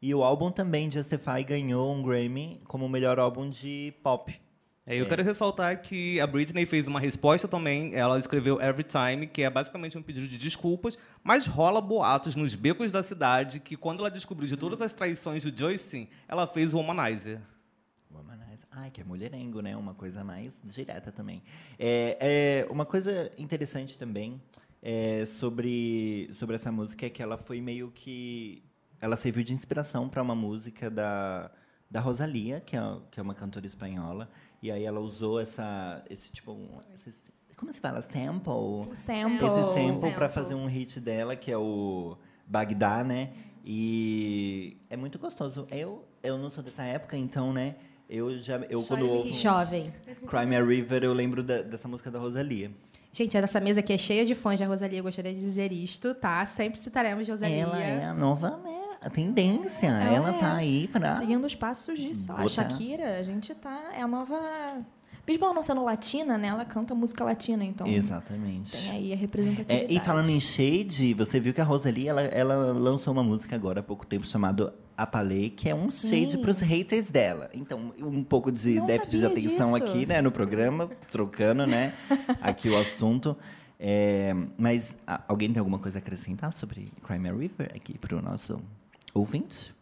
E 0.05 0.15
o 0.15 0.23
álbum 0.23 0.51
também, 0.51 0.91
Justify, 0.91 1.43
ganhou 1.43 1.91
um 1.91 2.03
Grammy 2.03 2.61
como 2.65 2.87
melhor 2.91 3.19
álbum 3.19 3.49
de 3.49 3.95
pop. 4.03 4.39
É, 4.87 5.01
eu 5.01 5.09
quero 5.09 5.23
ressaltar 5.23 5.81
que 5.81 6.21
a 6.21 6.27
Britney 6.27 6.67
fez 6.67 6.87
uma 6.87 7.01
resposta 7.01 7.49
também. 7.49 7.95
Ela 7.95 8.19
escreveu 8.19 8.61
Every 8.61 8.85
Time, 8.85 9.27
que 9.27 9.43
é 9.43 9.49
basicamente 9.49 9.97
um 9.97 10.03
pedido 10.03 10.29
de 10.29 10.37
desculpas, 10.37 10.99
mas 11.23 11.47
rola 11.47 11.81
boatos 11.81 12.37
nos 12.37 12.55
becos 12.55 12.93
da 12.93 13.03
cidade 13.03 13.61
que, 13.61 13.79
quando 13.79 14.01
ela 14.01 14.11
descobriu 14.11 14.47
de 14.47 14.59
todas 14.59 14.83
as 14.83 14.93
traições 14.93 15.43
do 15.43 15.59
Joyce, 15.59 16.07
ela 16.29 16.47
fez 16.47 16.75
o 16.75 16.77
Womanizer. 16.77 17.41
Womanizer. 18.13 18.69
Ai, 18.73 18.91
que 18.91 19.01
é 19.01 19.05
mulherengo, 19.05 19.63
né? 19.63 19.75
Uma 19.75 19.95
coisa 19.95 20.23
mais 20.23 20.53
direta 20.65 21.11
também. 21.11 21.43
É, 21.79 22.19
é, 22.21 22.67
uma 22.71 22.85
coisa 22.85 23.33
interessante 23.39 23.97
também 23.97 24.39
é, 24.83 25.25
sobre, 25.25 26.29
sobre 26.35 26.57
essa 26.57 26.71
música 26.71 27.07
é 27.07 27.09
que 27.09 27.23
ela 27.23 27.39
foi 27.39 27.63
meio 27.63 27.91
que... 27.91 28.63
Ela 29.05 29.17
serviu 29.17 29.45
de 29.45 29.53
inspiração 29.53 30.09
para 30.09 30.23
uma 30.23 30.35
música 30.35 30.89
da, 30.91 31.51
da 31.91 32.01
Rosalia, 32.01 32.59
que 32.61 32.75
é, 32.75 32.81
que 33.11 33.21
é 33.21 33.23
uma 33.23 33.35
cantora 33.35 33.67
espanhola. 33.67 34.31
E 34.63 34.71
aí 34.73 34.83
ela 34.83 34.99
usou 34.99 35.39
essa, 35.39 36.03
esse 36.09 36.31
tipo... 36.33 36.53
um- 36.53 36.81
esse- 36.95 37.13
como 37.55 37.71
se 37.71 37.81
fala? 37.81 38.01
Sample? 38.01 38.51
O 38.51 38.89
sample. 38.95 39.47
esse 39.47 39.75
sample 39.93 40.11
para 40.13 40.31
fazer 40.31 40.55
um 40.55 40.65
hit 40.67 40.99
dela, 41.01 41.37
que 41.37 41.53
é 41.53 41.59
o 41.59 42.17
Bagdá, 42.47 43.05
né? 43.05 43.31
E 43.63 44.79
é 44.89 44.97
muito 44.97 45.19
gostoso. 45.19 45.67
Eu, 45.71 46.03
eu 46.23 46.39
não 46.39 46.49
sou 46.49 46.65
dessa 46.65 46.83
época, 46.83 47.15
então, 47.17 47.53
né? 47.53 47.75
Eu 48.09 48.39
já 48.39 48.57
eu 48.71 48.83
quando 48.85 49.07
ouvo 49.09 49.33
Jovem. 49.35 49.93
Crime 50.27 50.57
a 50.57 50.65
River, 50.65 51.05
eu 51.05 51.13
lembro 51.13 51.43
da- 51.43 51.61
dessa 51.63 51.87
música 51.87 52.11
da 52.11 52.19
Rosalia. 52.19 52.71
Gente, 53.13 53.37
essa 53.37 53.61
mesa 53.61 53.81
aqui 53.81 53.93
é 53.93 53.99
cheia 53.99 54.25
de 54.25 54.35
fãs 54.35 54.59
da 54.59 54.67
Rosalia, 54.67 54.99
eu 54.99 55.05
gostaria 55.05 55.33
de 55.33 55.39
dizer 55.41 55.71
isto, 55.73 56.15
tá? 56.15 56.45
Sempre 56.47 56.81
citaremos 56.81 57.29
Rosalia. 57.29 57.63
Ela 57.63 57.81
é 57.83 58.05
a 58.07 58.15
nova, 58.15 58.57
né? 58.57 58.84
A 59.05 59.11
tendência. 59.11 59.87
Ela, 59.89 60.31
é. 60.31 60.33
tá 60.39 60.55
aí 60.55 60.89
pra. 60.89 61.17
Seguindo 61.19 61.45
os 61.45 61.55
passos 61.55 61.99
de 61.99 62.17
sei 62.17 62.35
lá. 62.35 62.47
Shakira, 62.49 63.19
a 63.19 63.23
gente 63.23 63.55
tá. 63.55 63.93
É 63.95 64.03
a 64.03 64.09
nova. 64.09 64.39
Mesmo 65.27 65.45
ela 65.47 65.55
não 65.55 65.63
sendo 65.63 65.83
latina, 65.83 66.37
né? 66.37 66.49
Ela 66.49 66.65
canta 66.67 66.95
música 66.95 67.25
latina, 67.25 67.65
então. 67.65 67.87
Exatamente. 67.87 68.73
Tem 68.77 68.91
aí 68.91 69.13
a 69.13 69.15
É, 69.15 69.19
representatividade. 69.19 69.95
e 69.95 70.01
falando 70.01 70.29
em 70.29 70.39
Shade, 70.41 71.15
você 71.15 71.41
viu 71.41 71.55
que 71.55 71.61
a 71.61 71.65
Rosalie 71.65 72.09
ela, 72.09 72.23
ela 72.23 72.73
lançou 72.73 73.13
uma 73.13 73.23
música 73.23 73.55
agora 73.57 73.81
há 73.81 73.83
pouco 73.83 74.07
tempo 74.07 74.27
chamada 74.27 74.75
Apalê, 74.97 75.49
que 75.51 75.69
é 75.69 75.75
um 75.75 75.91
shade 75.91 76.37
para 76.39 76.51
os 76.51 76.61
haters 76.61 77.11
dela. 77.11 77.51
Então, 77.55 77.93
um 77.99 78.23
pouco 78.23 78.53
de 78.53 78.75
Não 78.77 78.87
déficit 78.87 79.21
de 79.21 79.27
atenção 79.27 79.73
disso. 79.73 79.85
aqui, 79.93 80.07
né, 80.07 80.21
no 80.21 80.31
programa, 80.31 80.89
trocando, 81.11 81.67
né, 81.67 81.93
aqui 82.41 82.69
o 82.69 82.79
assunto. 82.79 83.37
É, 83.81 84.35
mas 84.57 84.97
alguém 85.27 85.51
tem 85.53 85.59
alguma 85.59 85.79
coisa 85.79 85.99
a 85.99 86.01
acrescentar 86.01 86.53
sobre 86.53 86.93
Crime 87.03 87.31
River 87.33 87.73
aqui 87.75 87.99
para 87.99 88.17
o 88.17 88.23
nosso 88.23 88.61
ouvinte? 89.15 89.73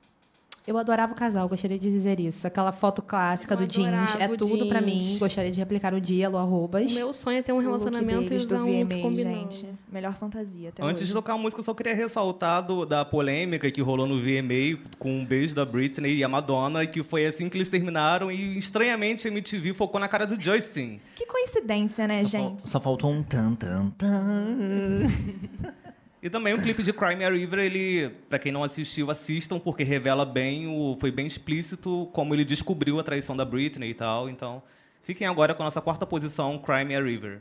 Eu 0.65 0.79
adorava 0.79 1.13
o 1.13 1.17
casal, 1.17 1.49
gostaria 1.49 1.77
de 1.77 1.91
dizer 1.91 2.21
isso. 2.21 2.47
Aquela 2.47 2.71
foto 2.71 3.03
clássica 3.03 3.55
Eu 3.55 3.59
do 3.59 3.67
jeans 3.67 4.15
é 4.21 4.29
o 4.29 4.37
tudo 4.37 4.69
pra 4.69 4.81
mim. 4.81 5.17
Gostaria 5.19 5.51
de 5.51 5.59
replicar 5.59 5.93
dia, 6.01 6.29
Lu 6.29 6.39
Arrobas. 6.39 6.93
O 6.93 6.95
meu 6.95 7.13
sonho 7.13 7.39
é 7.39 7.43
ter 7.43 7.53
um 7.53 7.57
O 7.57 7.59
relacionamento 7.59 8.23
e 8.27 8.27
deles 8.29 8.45
usar 8.45 8.63
um 8.63 8.85
VMA, 8.87 9.03
combinando. 9.03 9.51
gente. 9.51 9.67
Melhor 9.91 10.15
fantasia 10.15 10.69
até 10.69 10.81
Antes 10.85 11.01
de 11.03 11.07
hoje. 11.07 11.15
tocar 11.15 11.33
a 11.33 11.39
música, 11.39 11.59
eu 11.61 11.65
só 11.65 11.75
queria 11.75 11.97
ressaltar 11.97 12.65
do- 12.65 12.87
da 12.87 13.05
polêmica 13.05 13.69
que 13.73 13.81
rolou 13.83 14.07
no 14.07 14.21
VMA 14.21 14.79
com 15.01 15.11
um 15.13 15.25
beijo 15.27 15.53
da 15.53 15.65
Britney 15.65 16.19
e 16.19 16.23
a 16.23 16.29
Madonna, 16.29 16.87
que 16.87 17.03
foi 17.03 17.27
assim 17.27 17.49
que 17.49 17.57
eles 17.57 17.69
terminaram 17.69 18.31
e, 18.31 18.57
estranhamente, 18.57 19.27
a 19.27 19.31
MTV 19.33 19.75
focou 19.75 19.99
na 20.01 20.07
cara 20.07 20.27
do 20.29 20.41
Justin. 20.41 21.01
Que 21.17 21.27
coincidência, 21.27 22.07
né, 22.07 22.21
Só, 22.21 22.27
gente? 22.29 22.61
fal- 22.63 22.71
só 22.71 22.79
faltou 22.81 23.11
um 23.11 23.21
tan 23.21 23.57
tan 23.57 23.91
tan. 23.99 25.09
E 26.23 26.31
também 26.31 26.55
o 26.55 26.63
clipe 26.63 26.85
de 26.85 26.93
Crime 26.93 27.25
a 27.25 27.31
River, 27.31 27.59
ele, 27.59 28.09
para 28.29 28.39
quem 28.39 28.53
não 28.53 28.63
assistiu, 28.63 29.11
assistam, 29.11 29.59
porque 29.59 29.83
revela 29.83 30.25
bem, 30.25 30.69
o, 30.69 30.97
foi 31.01 31.11
bem 31.11 31.27
explícito 31.27 32.09
como 32.13 32.33
ele 32.33 32.45
descobriu 32.45 33.01
a 33.01 33.03
traição 33.03 33.37
da 33.37 33.45
Britney 33.45 33.91
e 33.91 33.95
tal. 33.95 34.29
Então, 34.29 34.63
fiquem 35.03 35.27
agora 35.27 35.53
com 35.53 35.65
a 35.65 35.67
nossa 35.67 35.81
quarta 35.81 36.07
posição, 36.07 36.59
Crime 36.59 36.95
a 36.95 37.03
River. 37.03 37.41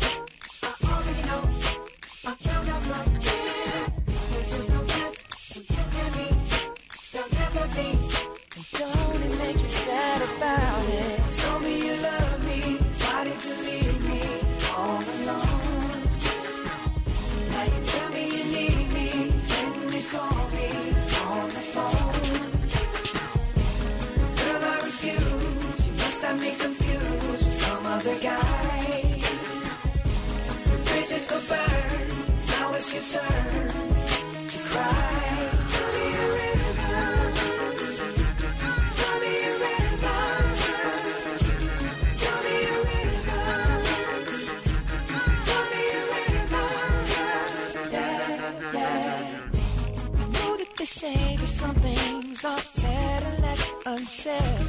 Said. 54.11 54.67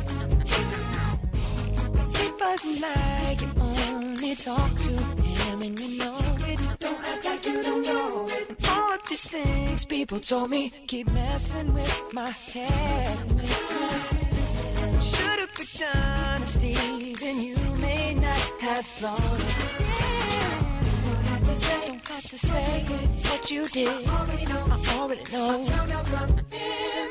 It 2.25 2.33
wasn't 2.41 2.81
like 2.81 3.41
you 3.43 3.51
only 3.61 4.35
talk 4.37 4.75
to 4.87 4.91
him 4.91 5.63
and 5.63 5.79
you 5.79 5.99
know 5.99 6.19
it. 6.51 6.61
Don't 6.79 7.01
act 7.05 7.25
like 7.25 7.45
you 7.45 7.63
don't 7.63 7.83
know 7.83 8.29
it. 8.31 8.69
All 8.69 8.93
of 8.95 9.01
these 9.09 9.27
things 9.27 9.85
people 9.85 10.21
told 10.21 10.51
me 10.51 10.73
keep 10.87 11.11
messing 11.11 11.75
with 11.75 12.13
my 12.13 12.31
head. 12.31 13.19
Should've 15.11 15.53
picked 15.55 15.85
honesty, 15.95 17.15
then 17.15 17.37
you 17.43 17.57
may 17.81 18.15
not 18.15 18.43
have 18.61 18.87
thought. 18.87 19.21
Don't 21.05 21.25
have 21.33 21.45
to 21.51 21.57
say, 21.57 22.01
to 22.29 22.39
say 22.39 22.85
what 23.29 23.51
you 23.51 23.69
did. 23.69 23.89
I 23.89 24.21
already 24.21 24.47
know. 24.47 24.65
I 24.71 24.99
already 24.99 25.25
know. 25.33 25.65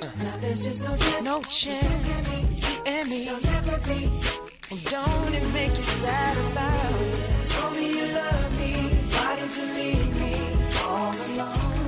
Now 0.02 0.38
there's 0.40 0.64
just 0.64 0.82
no 0.82 0.96
chance. 0.98 1.24
No 1.24 1.42
chance. 1.44 2.30
You 2.64 2.82
and 2.86 3.10
me. 3.10 3.26
There'll 3.26 3.42
never 3.42 3.78
be. 3.88 4.10
And 4.72 4.84
don't 4.86 5.34
it 5.34 5.54
make 5.54 5.76
you 5.78 5.84
sad 5.84 6.38
about 6.52 7.02
it? 7.02 7.46
Told 7.50 7.74
me 7.74 8.00
you 8.00 8.08
love 8.14 8.60
me. 8.60 8.74
Why 9.14 9.36
did 9.36 9.56
you 9.58 9.66
leave 9.80 10.16
me 10.20 10.36
all 10.86 11.14
alone? 11.28 11.82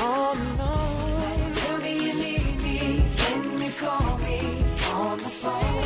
All 0.00 0.34
alone. 0.34 1.52
Tell 1.52 1.78
me 1.78 1.92
you 2.06 2.14
need 2.14 2.62
me. 2.62 3.04
Can 3.16 3.60
you 3.62 3.72
call 3.78 4.18
me 4.18 4.38
on 4.92 5.18
the 5.18 5.24
phone? 5.24 5.77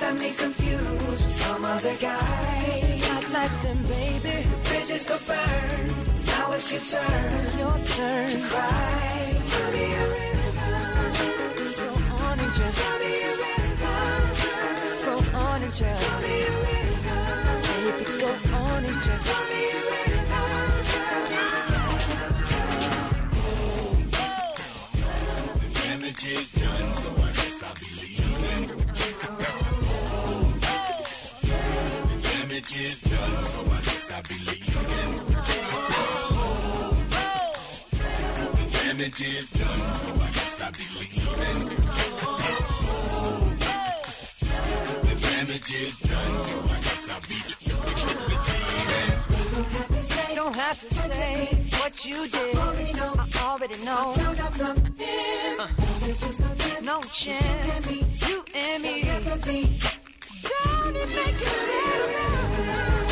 Refuse. 0.00 0.10
You 0.10 0.14
must 0.14 0.22
me 0.22 0.32
confused 0.34 1.08
with 1.08 1.30
some 1.30 1.64
other 1.64 1.94
guy. 1.96 2.98
Not 3.00 3.30
like 3.32 3.62
them, 3.62 3.82
baby. 3.84 4.46
The 4.48 4.56
bridges 4.68 5.06
go 5.06 5.18
burn. 5.26 5.86
Now 6.26 6.52
it's 6.52 6.72
your 6.72 6.80
turn. 6.80 7.34
It's 7.34 7.54
your 7.56 7.78
turn 7.96 8.30
to 8.30 8.40
cry. 8.48 9.22
So 9.24 9.38
tell 9.38 9.72
me 9.72 9.94
a 9.94 10.08
river. 10.08 10.78
Go 11.76 11.88
on 12.16 12.38
and 12.38 12.54
just 12.54 12.78
tell 12.78 12.98
me 12.98 13.22
a 13.22 13.30
river. 13.30 13.96
Go 15.04 15.14
on 15.38 15.62
and 15.62 15.74
just 15.74 16.02
tell 16.02 16.20
me 16.22 16.42
a 16.42 16.50
river. 16.50 17.22
Baby, 17.68 18.04
go 18.20 18.30
on 18.56 18.84
and 18.84 19.02
just 19.02 19.26
tell 19.26 19.44
me 19.46 19.64
a 19.64 19.78
Damage 25.74 26.24
is 26.24 26.52
done, 26.52 26.94
so 26.96 27.08
I 27.10 27.32
guess 27.32 27.62
I'll 27.62 27.74
be 27.74 28.17
Damage 32.58 32.80
is 32.80 32.98
so 32.98 33.14
I 33.14 33.78
guess 33.86 34.10
I'll 34.10 34.22
be 34.24 34.34
leaving. 34.48 34.74
Damage 38.72 39.20
is 39.20 39.50
done, 39.52 39.94
so 39.94 40.06
I 40.08 40.30
guess 40.34 40.60
I'll 40.60 40.72
be. 40.72 40.84
The 45.06 45.14
damage 45.20 45.72
is 45.72 45.98
done, 46.00 46.40
so 46.40 46.56
I 46.58 46.78
guess 46.82 47.08
I'll 47.10 47.20
be 47.28 47.38
Don't 50.34 50.56
have 50.56 50.80
to 50.80 50.88
say 50.92 51.46
what 51.78 52.04
you 52.04 52.26
did. 52.26 52.56
I 52.56 52.60
already 53.40 53.76
know. 53.84 54.14
Uh, 55.60 55.68
no 56.82 57.02
chance. 57.02 57.90
You 58.28 58.44
and 58.52 58.82
me 58.82 59.04
down 60.64 60.96
and 60.96 61.14
make 61.14 61.40
it 61.40 61.48
sad. 61.48 63.07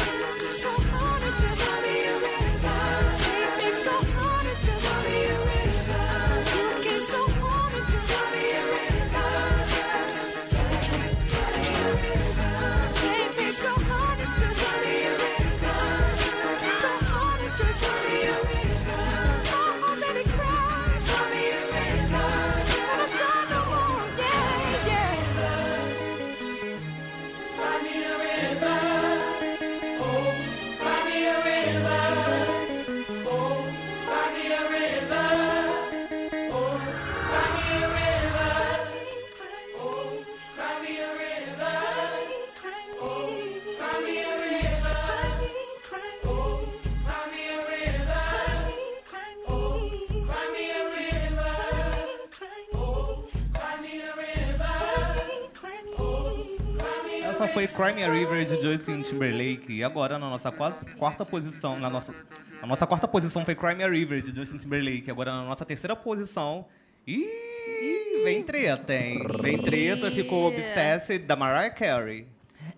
River. 57.76 57.84
Essa 57.84 57.84
foi 57.84 57.92
Cry 57.92 57.94
Me 57.94 58.04
a 58.04 58.12
River 58.12 58.44
de 58.44 58.60
Justin 58.60 59.02
Timberlake. 59.02 59.72
E 59.72 59.84
agora, 59.84 60.18
na 60.18 60.30
nossa 60.30 60.50
quase 60.50 60.86
quarta 60.96 61.24
posição, 61.24 61.78
na 61.78 61.90
nossa, 61.90 62.14
a 62.62 62.66
nossa 62.66 62.86
quarta 62.86 63.06
posição 63.06 63.44
foi 63.44 63.54
Cry 63.54 63.74
Me 63.74 63.84
a 63.84 63.88
River 63.88 64.20
de 64.20 64.34
Justin 64.34 64.58
Timberlake. 64.58 65.10
Agora, 65.10 65.32
na 65.32 65.44
nossa 65.44 65.64
terceira 65.64 65.94
posição. 65.94 66.66
Ih, 67.06 68.24
vem 68.24 68.42
treta, 68.42 68.94
hein? 68.94 69.24
Vem 69.40 69.58
treta, 69.58 70.10
ficou 70.10 70.48
Obsessed 70.48 71.20
da 71.20 71.36
Mariah 71.36 71.70
Carey. 71.70 72.26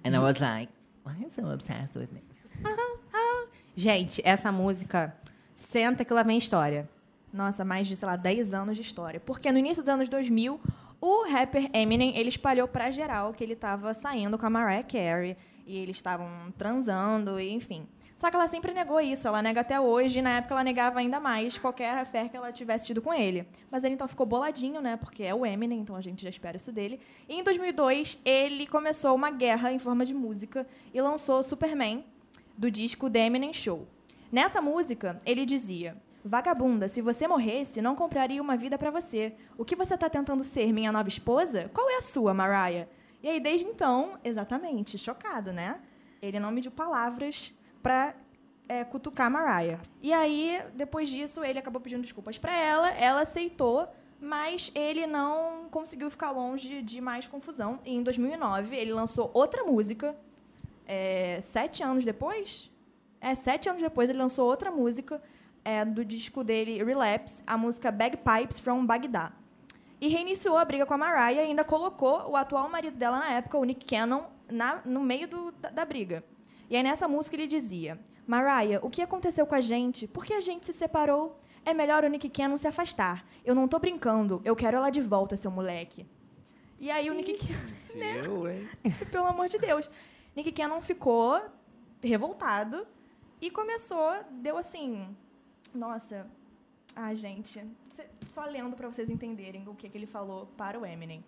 And 0.04 0.14
I 0.14 0.18
was 0.18 0.38
like, 0.38 0.70
why 1.04 1.12
are 1.12 1.22
you 1.22 1.30
so 1.30 1.50
obsessed 1.50 1.96
with 1.96 2.08
me? 2.12 2.22
Gente, 3.74 4.20
essa 4.24 4.52
música, 4.52 5.14
senta 5.54 6.04
que 6.04 6.12
lá 6.12 6.22
vem 6.22 6.36
história. 6.36 6.88
Nossa, 7.32 7.64
mais 7.64 7.86
de, 7.86 7.96
sei 7.96 8.06
lá, 8.06 8.16
10 8.16 8.52
anos 8.52 8.76
de 8.76 8.82
história. 8.82 9.20
Porque 9.20 9.50
no 9.50 9.58
início 9.58 9.82
dos 9.82 9.88
anos 9.88 10.08
2000, 10.08 10.60
o 11.00 11.28
rapper 11.28 11.70
Eminem, 11.72 12.16
ele 12.16 12.28
espalhou 12.28 12.66
pra 12.66 12.90
geral 12.90 13.32
que 13.32 13.44
ele 13.44 13.52
estava 13.52 13.94
saindo 13.94 14.36
com 14.36 14.46
a 14.46 14.50
Mariah 14.50 14.82
Carey. 14.82 15.36
E 15.66 15.76
eles 15.76 15.96
estavam 15.96 16.28
transando, 16.56 17.38
e 17.38 17.52
enfim. 17.52 17.86
Só 18.16 18.30
que 18.30 18.34
ela 18.34 18.48
sempre 18.48 18.72
negou 18.72 19.00
isso, 19.00 19.28
ela 19.28 19.40
nega 19.40 19.60
até 19.60 19.78
hoje, 19.78 20.18
e 20.18 20.22
na 20.22 20.38
época 20.38 20.54
ela 20.54 20.64
negava 20.64 20.98
ainda 20.98 21.20
mais 21.20 21.56
qualquer 21.56 21.96
affair 21.98 22.28
que 22.30 22.36
ela 22.36 22.50
tivesse 22.50 22.86
tido 22.86 23.00
com 23.00 23.14
ele. 23.14 23.46
Mas 23.70 23.84
ele 23.84 23.94
então 23.94 24.08
ficou 24.08 24.26
boladinho, 24.26 24.80
né, 24.80 24.96
porque 24.96 25.22
é 25.22 25.32
o 25.32 25.46
Eminem, 25.46 25.78
então 25.78 25.94
a 25.94 26.00
gente 26.00 26.22
já 26.22 26.28
espera 26.28 26.56
isso 26.56 26.72
dele. 26.72 26.98
E 27.28 27.34
em 27.38 27.44
2002, 27.44 28.20
ele 28.24 28.66
começou 28.66 29.14
uma 29.14 29.30
guerra 29.30 29.70
em 29.70 29.78
forma 29.78 30.04
de 30.04 30.14
música 30.14 30.66
e 30.92 31.00
lançou 31.00 31.42
Superman, 31.42 32.04
do 32.56 32.70
disco 32.70 33.08
The 33.08 33.26
Eminem 33.26 33.52
Show. 33.52 33.86
Nessa 34.32 34.60
música, 34.60 35.18
ele 35.24 35.46
dizia: 35.46 35.96
Vagabunda, 36.24 36.88
se 36.88 37.00
você 37.00 37.28
morresse, 37.28 37.80
não 37.80 37.94
compraria 37.94 38.42
uma 38.42 38.56
vida 38.56 38.76
para 38.76 38.90
você. 38.90 39.34
O 39.56 39.64
que 39.64 39.76
você 39.76 39.94
está 39.94 40.10
tentando 40.10 40.42
ser, 40.42 40.72
minha 40.72 40.90
nova 40.90 41.08
esposa? 41.08 41.70
Qual 41.72 41.88
é 41.88 41.96
a 41.96 42.02
sua, 42.02 42.34
Mariah? 42.34 42.88
E 43.22 43.28
aí, 43.28 43.40
desde 43.40 43.66
então, 43.66 44.18
exatamente, 44.24 44.98
chocado, 44.98 45.52
né? 45.52 45.80
Ele 46.20 46.38
não 46.40 46.50
mediu 46.50 46.70
palavras 46.70 47.54
para 47.82 48.14
é, 48.68 48.84
cutucar 48.84 49.30
Mariah. 49.30 49.80
E 50.02 50.12
aí, 50.12 50.60
depois 50.74 51.08
disso, 51.08 51.42
ele 51.44 51.58
acabou 51.58 51.80
pedindo 51.80 52.02
desculpas 52.02 52.36
para 52.36 52.54
ela, 52.54 52.90
ela 52.90 53.22
aceitou, 53.22 53.88
mas 54.20 54.70
ele 54.74 55.06
não 55.06 55.68
conseguiu 55.70 56.10
ficar 56.10 56.32
longe 56.32 56.82
de 56.82 57.00
mais 57.00 57.26
confusão. 57.26 57.78
E 57.84 57.94
em 57.94 58.02
2009, 58.02 58.76
ele 58.76 58.92
lançou 58.92 59.30
outra 59.32 59.64
música, 59.64 60.16
é, 60.86 61.40
sete 61.40 61.82
anos 61.82 62.04
depois? 62.04 62.70
É, 63.20 63.34
sete 63.34 63.68
anos 63.68 63.82
depois, 63.82 64.10
ele 64.10 64.18
lançou 64.18 64.46
outra 64.48 64.70
música 64.70 65.20
é, 65.64 65.84
do 65.84 66.04
disco 66.04 66.42
dele, 66.44 66.82
Relapse, 66.82 67.42
a 67.46 67.56
música 67.56 67.90
Bagpipes 67.90 68.58
from 68.58 68.86
Baghdad. 68.86 69.32
E 70.00 70.08
reiniciou 70.08 70.56
a 70.56 70.64
briga 70.64 70.86
com 70.86 70.94
a 70.94 70.98
Mariah 70.98 71.32
e 71.32 71.40
ainda 71.40 71.64
colocou 71.64 72.30
o 72.30 72.36
atual 72.36 72.68
marido 72.68 72.96
dela 72.96 73.18
na 73.18 73.30
época, 73.30 73.58
o 73.58 73.64
Nick 73.64 73.84
Cannon, 73.84 74.24
na, 74.48 74.80
no 74.84 75.00
meio 75.00 75.26
do, 75.26 75.52
da, 75.52 75.70
da 75.70 75.84
briga. 75.84 76.22
E 76.70 76.76
aí, 76.76 76.82
nessa 76.82 77.08
música, 77.08 77.34
ele 77.34 77.46
dizia: 77.46 77.98
Mariah, 78.26 78.78
o 78.82 78.90
que 78.90 79.02
aconteceu 79.02 79.46
com 79.46 79.54
a 79.54 79.60
gente? 79.60 80.06
Por 80.06 80.24
que 80.24 80.34
a 80.34 80.40
gente 80.40 80.66
se 80.66 80.72
separou? 80.72 81.40
É 81.64 81.74
melhor 81.74 82.04
o 82.04 82.08
Nick 82.08 82.28
Cannon 82.30 82.56
se 82.56 82.68
afastar. 82.68 83.26
Eu 83.44 83.54
não 83.54 83.66
tô 83.66 83.78
brincando. 83.78 84.40
Eu 84.44 84.54
quero 84.54 84.76
ela 84.76 84.90
de 84.90 85.00
volta, 85.00 85.36
seu 85.36 85.50
moleque. 85.50 86.06
E 86.78 86.90
aí, 86.90 87.10
o 87.10 87.14
Nick 87.14 87.34
Cannon. 87.34 87.98
Eu, 88.24 88.50
hein? 88.50 88.68
Pelo 89.10 89.26
amor 89.26 89.48
de 89.48 89.58
Deus. 89.58 89.90
Nick 90.36 90.52
Cannon 90.52 90.80
ficou 90.80 91.42
revoltado 92.00 92.86
e 93.40 93.50
começou, 93.50 94.12
deu 94.30 94.56
assim. 94.56 95.08
Nossa. 95.78 96.26
Ah, 96.96 97.14
gente. 97.14 97.64
Só 98.26 98.44
lendo 98.44 98.74
para 98.74 98.88
vocês 98.88 99.08
entenderem 99.08 99.62
o 99.68 99.74
que, 99.76 99.88
que 99.88 99.96
ele 99.96 100.06
falou 100.06 100.46
para 100.56 100.76
o 100.76 100.84
Eminem. 100.84 101.24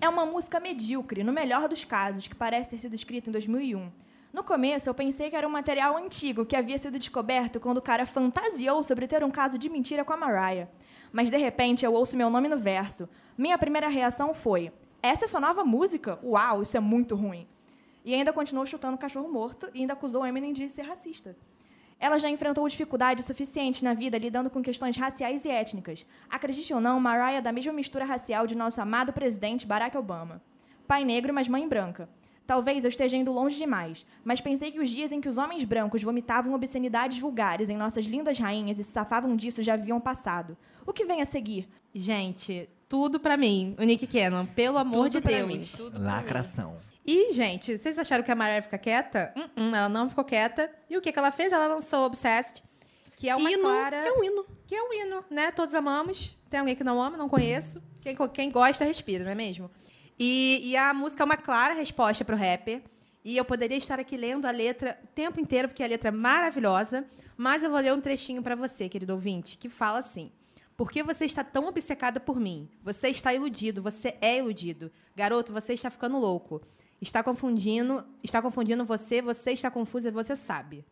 É 0.00 0.08
uma 0.08 0.26
música 0.26 0.58
medíocre, 0.58 1.22
no 1.22 1.32
melhor 1.32 1.68
dos 1.68 1.84
casos, 1.84 2.26
que 2.26 2.34
parece 2.34 2.70
ter 2.70 2.78
sido 2.78 2.94
escrita 2.94 3.30
em 3.30 3.32
2001. 3.32 3.88
No 4.32 4.42
começo, 4.42 4.90
eu 4.90 4.94
pensei 4.94 5.30
que 5.30 5.36
era 5.36 5.46
um 5.46 5.50
material 5.50 5.96
antigo 5.96 6.44
que 6.44 6.56
havia 6.56 6.76
sido 6.76 6.98
descoberto 6.98 7.60
quando 7.60 7.78
o 7.78 7.82
cara 7.82 8.04
fantasiou 8.04 8.82
sobre 8.82 9.06
ter 9.06 9.22
um 9.22 9.30
caso 9.30 9.56
de 9.56 9.68
mentira 9.68 10.04
com 10.04 10.12
a 10.12 10.16
Mariah. 10.16 10.68
Mas 11.12 11.30
de 11.30 11.36
repente 11.36 11.84
eu 11.84 11.94
ouço 11.94 12.16
meu 12.16 12.28
nome 12.28 12.48
no 12.48 12.58
verso. 12.58 13.08
Minha 13.38 13.56
primeira 13.56 13.88
reação 13.88 14.34
foi: 14.34 14.72
essa 15.00 15.26
é 15.26 15.28
sua 15.28 15.40
nova 15.40 15.64
música? 15.64 16.18
Uau, 16.24 16.62
isso 16.62 16.76
é 16.76 16.80
muito 16.80 17.14
ruim. 17.14 17.46
E 18.04 18.12
ainda 18.12 18.32
continuou 18.32 18.66
chutando 18.66 18.98
cachorro 18.98 19.28
morto 19.28 19.70
e 19.72 19.80
ainda 19.80 19.92
acusou 19.92 20.26
Eminem 20.26 20.52
de 20.52 20.68
ser 20.68 20.82
racista. 20.82 21.36
Ela 21.98 22.18
já 22.18 22.28
enfrentou 22.28 22.68
dificuldades 22.68 23.24
suficientes 23.24 23.80
na 23.82 23.94
vida 23.94 24.18
lidando 24.18 24.50
com 24.50 24.62
questões 24.62 24.96
raciais 24.96 25.44
e 25.44 25.50
étnicas. 25.50 26.06
Acredite 26.28 26.72
ou 26.74 26.80
não, 26.80 27.00
Mariah 27.00 27.38
é 27.38 27.40
da 27.40 27.52
mesma 27.52 27.72
mistura 27.72 28.04
racial 28.04 28.46
de 28.46 28.54
nosso 28.54 28.80
amado 28.80 29.12
presidente 29.12 29.66
Barack 29.66 29.96
Obama. 29.96 30.42
Pai 30.86 31.04
negro, 31.04 31.32
mas 31.32 31.48
mãe 31.48 31.66
branca. 31.66 32.08
Talvez 32.46 32.84
eu 32.84 32.88
esteja 32.88 33.16
indo 33.16 33.32
longe 33.32 33.56
demais, 33.56 34.06
mas 34.24 34.40
pensei 34.40 34.70
que 34.70 34.78
os 34.78 34.88
dias 34.88 35.10
em 35.10 35.20
que 35.20 35.28
os 35.28 35.36
homens 35.36 35.64
brancos 35.64 36.02
vomitavam 36.02 36.54
obscenidades 36.54 37.18
vulgares 37.18 37.68
em 37.68 37.76
nossas 37.76 38.04
lindas 38.04 38.38
rainhas 38.38 38.78
e 38.78 38.84
se 38.84 38.92
safavam 38.92 39.34
disso 39.34 39.64
já 39.64 39.74
haviam 39.74 39.98
passado. 40.00 40.56
O 40.86 40.92
que 40.92 41.04
vem 41.04 41.20
a 41.20 41.24
seguir? 41.24 41.68
Gente, 41.92 42.68
tudo 42.88 43.18
pra 43.18 43.36
mim. 43.36 43.74
O 43.78 43.82
Nick 43.82 44.06
Cannon, 44.06 44.46
pelo 44.46 44.78
amor 44.78 45.04
Tudo 45.08 45.12
de 45.12 45.20
pra 45.20 45.32
Deus. 45.32 45.76
mim. 45.76 45.90
Lacração. 45.94 46.76
E, 47.06 47.32
gente, 47.32 47.78
vocês 47.78 47.98
acharam 47.98 48.24
que 48.24 48.32
a 48.32 48.34
Mariah 48.34 48.62
fica 48.62 48.76
quieta? 48.76 49.32
Hum, 49.36 49.48
hum, 49.56 49.74
ela 49.76 49.88
não 49.88 50.08
ficou 50.08 50.24
quieta. 50.24 50.68
E 50.90 50.96
o 50.96 51.00
que, 51.00 51.12
que 51.12 51.18
ela 51.18 51.30
fez? 51.30 51.52
Ela 51.52 51.68
lançou 51.68 52.04
Obsessed, 52.04 52.62
que 53.16 53.28
é 53.28 53.36
uma 53.36 53.50
Hino, 53.50 53.62
clara... 53.62 53.96
é 53.96 54.12
um 54.12 54.24
hino. 54.24 54.44
Que 54.66 54.74
é 54.74 54.82
um 54.82 54.92
hino, 54.92 55.24
né? 55.30 55.52
Todos 55.52 55.74
amamos. 55.74 56.36
Tem 56.50 56.58
alguém 56.58 56.74
que 56.74 56.82
não 56.82 57.00
ama? 57.00 57.16
Não 57.16 57.28
conheço. 57.28 57.80
Quem, 58.00 58.16
quem 58.32 58.50
gosta, 58.50 58.84
respira, 58.84 59.24
não 59.24 59.30
é 59.30 59.34
mesmo? 59.36 59.70
E, 60.18 60.60
e 60.64 60.76
a 60.76 60.92
música 60.92 61.22
é 61.22 61.26
uma 61.26 61.36
clara 61.36 61.74
resposta 61.74 62.24
pro 62.24 62.36
rapper. 62.36 62.82
E 63.24 63.36
eu 63.36 63.44
poderia 63.44 63.76
estar 63.76 64.00
aqui 64.00 64.16
lendo 64.16 64.46
a 64.46 64.50
letra 64.50 64.98
o 65.04 65.06
tempo 65.08 65.40
inteiro, 65.40 65.68
porque 65.68 65.82
a 65.82 65.86
letra 65.86 66.08
é 66.08 66.12
maravilhosa. 66.12 67.04
Mas 67.36 67.62
eu 67.62 67.70
vou 67.70 67.78
ler 67.78 67.92
um 67.92 68.00
trechinho 68.00 68.42
para 68.42 68.56
você, 68.56 68.88
querido 68.88 69.12
ouvinte, 69.12 69.56
que 69.56 69.68
fala 69.68 69.98
assim... 69.98 70.32
Por 70.76 70.90
que 70.90 71.02
você 71.02 71.24
está 71.24 71.42
tão 71.42 71.66
obcecada 71.66 72.20
por 72.20 72.38
mim? 72.38 72.68
Você 72.82 73.08
está 73.08 73.32
iludido, 73.32 73.80
você 73.80 74.14
é 74.20 74.36
iludido. 74.36 74.92
Garoto, 75.16 75.50
você 75.50 75.72
está 75.72 75.88
ficando 75.88 76.18
louco. 76.18 76.60
Está 77.00 77.22
confundindo, 77.22 78.04
está 78.22 78.40
confundindo 78.40 78.84
você, 78.84 79.20
você 79.20 79.52
está 79.52 79.70
confusa, 79.70 80.10
você 80.10 80.34
sabe. 80.34 80.84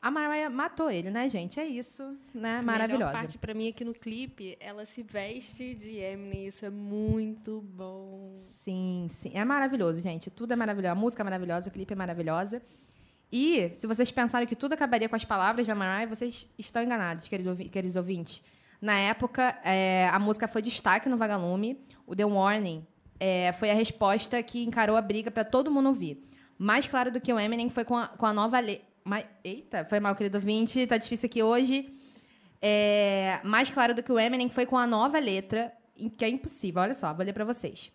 A 0.00 0.10
Mariah 0.12 0.48
matou 0.48 0.90
ele, 0.90 1.10
né, 1.10 1.28
gente? 1.28 1.58
É 1.58 1.66
isso, 1.66 2.16
né? 2.32 2.58
A 2.58 2.62
Maravilhosa. 2.62 3.06
melhor 3.06 3.12
parte 3.12 3.36
pra 3.36 3.52
mim 3.52 3.68
aqui 3.68 3.84
no 3.84 3.92
clipe, 3.92 4.56
ela 4.60 4.86
se 4.86 5.02
veste 5.02 5.74
de 5.74 5.96
Eminem. 5.96 6.46
Isso 6.46 6.64
é 6.64 6.70
muito 6.70 7.60
bom. 7.60 8.32
Sim, 8.36 9.08
sim. 9.10 9.32
É 9.34 9.44
maravilhoso, 9.44 10.00
gente. 10.00 10.30
Tudo 10.30 10.52
é 10.52 10.56
maravilhoso. 10.56 10.92
A 10.92 10.94
música 10.94 11.22
é 11.22 11.24
maravilhosa, 11.24 11.68
o 11.68 11.72
clipe 11.72 11.92
é 11.92 11.96
maravilhosa. 11.96 12.62
E 13.30 13.72
se 13.74 13.86
vocês 13.88 14.10
pensaram 14.10 14.46
que 14.46 14.54
tudo 14.54 14.72
acabaria 14.74 15.08
com 15.08 15.16
as 15.16 15.24
palavras 15.24 15.66
da 15.66 15.74
Mariah, 15.74 16.08
vocês 16.08 16.48
estão 16.56 16.80
enganados, 16.82 17.26
queridos 17.28 17.96
ouvintes. 17.96 18.42
Na 18.80 18.96
época, 18.98 19.58
é, 19.64 20.08
a 20.12 20.18
música 20.20 20.46
foi 20.46 20.62
destaque 20.62 21.08
no 21.08 21.16
Vagalume. 21.16 21.84
O 22.06 22.14
The 22.14 22.24
Warning 22.24 22.86
é, 23.20 23.52
foi 23.52 23.70
a 23.70 23.74
resposta 23.74 24.42
que 24.42 24.64
encarou 24.64 24.96
a 24.96 25.02
briga 25.02 25.30
para 25.30 25.44
todo 25.44 25.70
mundo 25.70 25.88
ouvir. 25.88 26.24
Mais 26.58 26.86
claro 26.86 27.10
do 27.10 27.20
que 27.20 27.32
o 27.32 27.38
Eminem 27.38 27.70
foi 27.70 27.84
com 27.84 27.96
a, 27.96 28.08
com 28.08 28.26
a 28.26 28.32
nova 28.32 28.58
lei. 28.58 28.82
Eita, 29.44 29.84
foi 29.84 30.00
mal, 30.00 30.14
querido 30.14 30.38
ouvinte. 30.38 30.86
Tá 30.86 30.96
difícil 30.96 31.26
aqui 31.28 31.42
hoje. 31.42 31.88
É, 32.60 33.40
mais 33.44 33.70
claro 33.70 33.94
do 33.94 34.02
que 34.02 34.12
o 34.12 34.18
Eminem 34.18 34.48
foi 34.48 34.66
com 34.66 34.76
a 34.76 34.86
nova 34.86 35.18
letra, 35.18 35.72
que 36.16 36.24
é 36.24 36.28
impossível. 36.28 36.82
Olha 36.82 36.94
só, 36.94 37.12
vou 37.14 37.24
ler 37.24 37.32
para 37.32 37.44
vocês. 37.44 37.90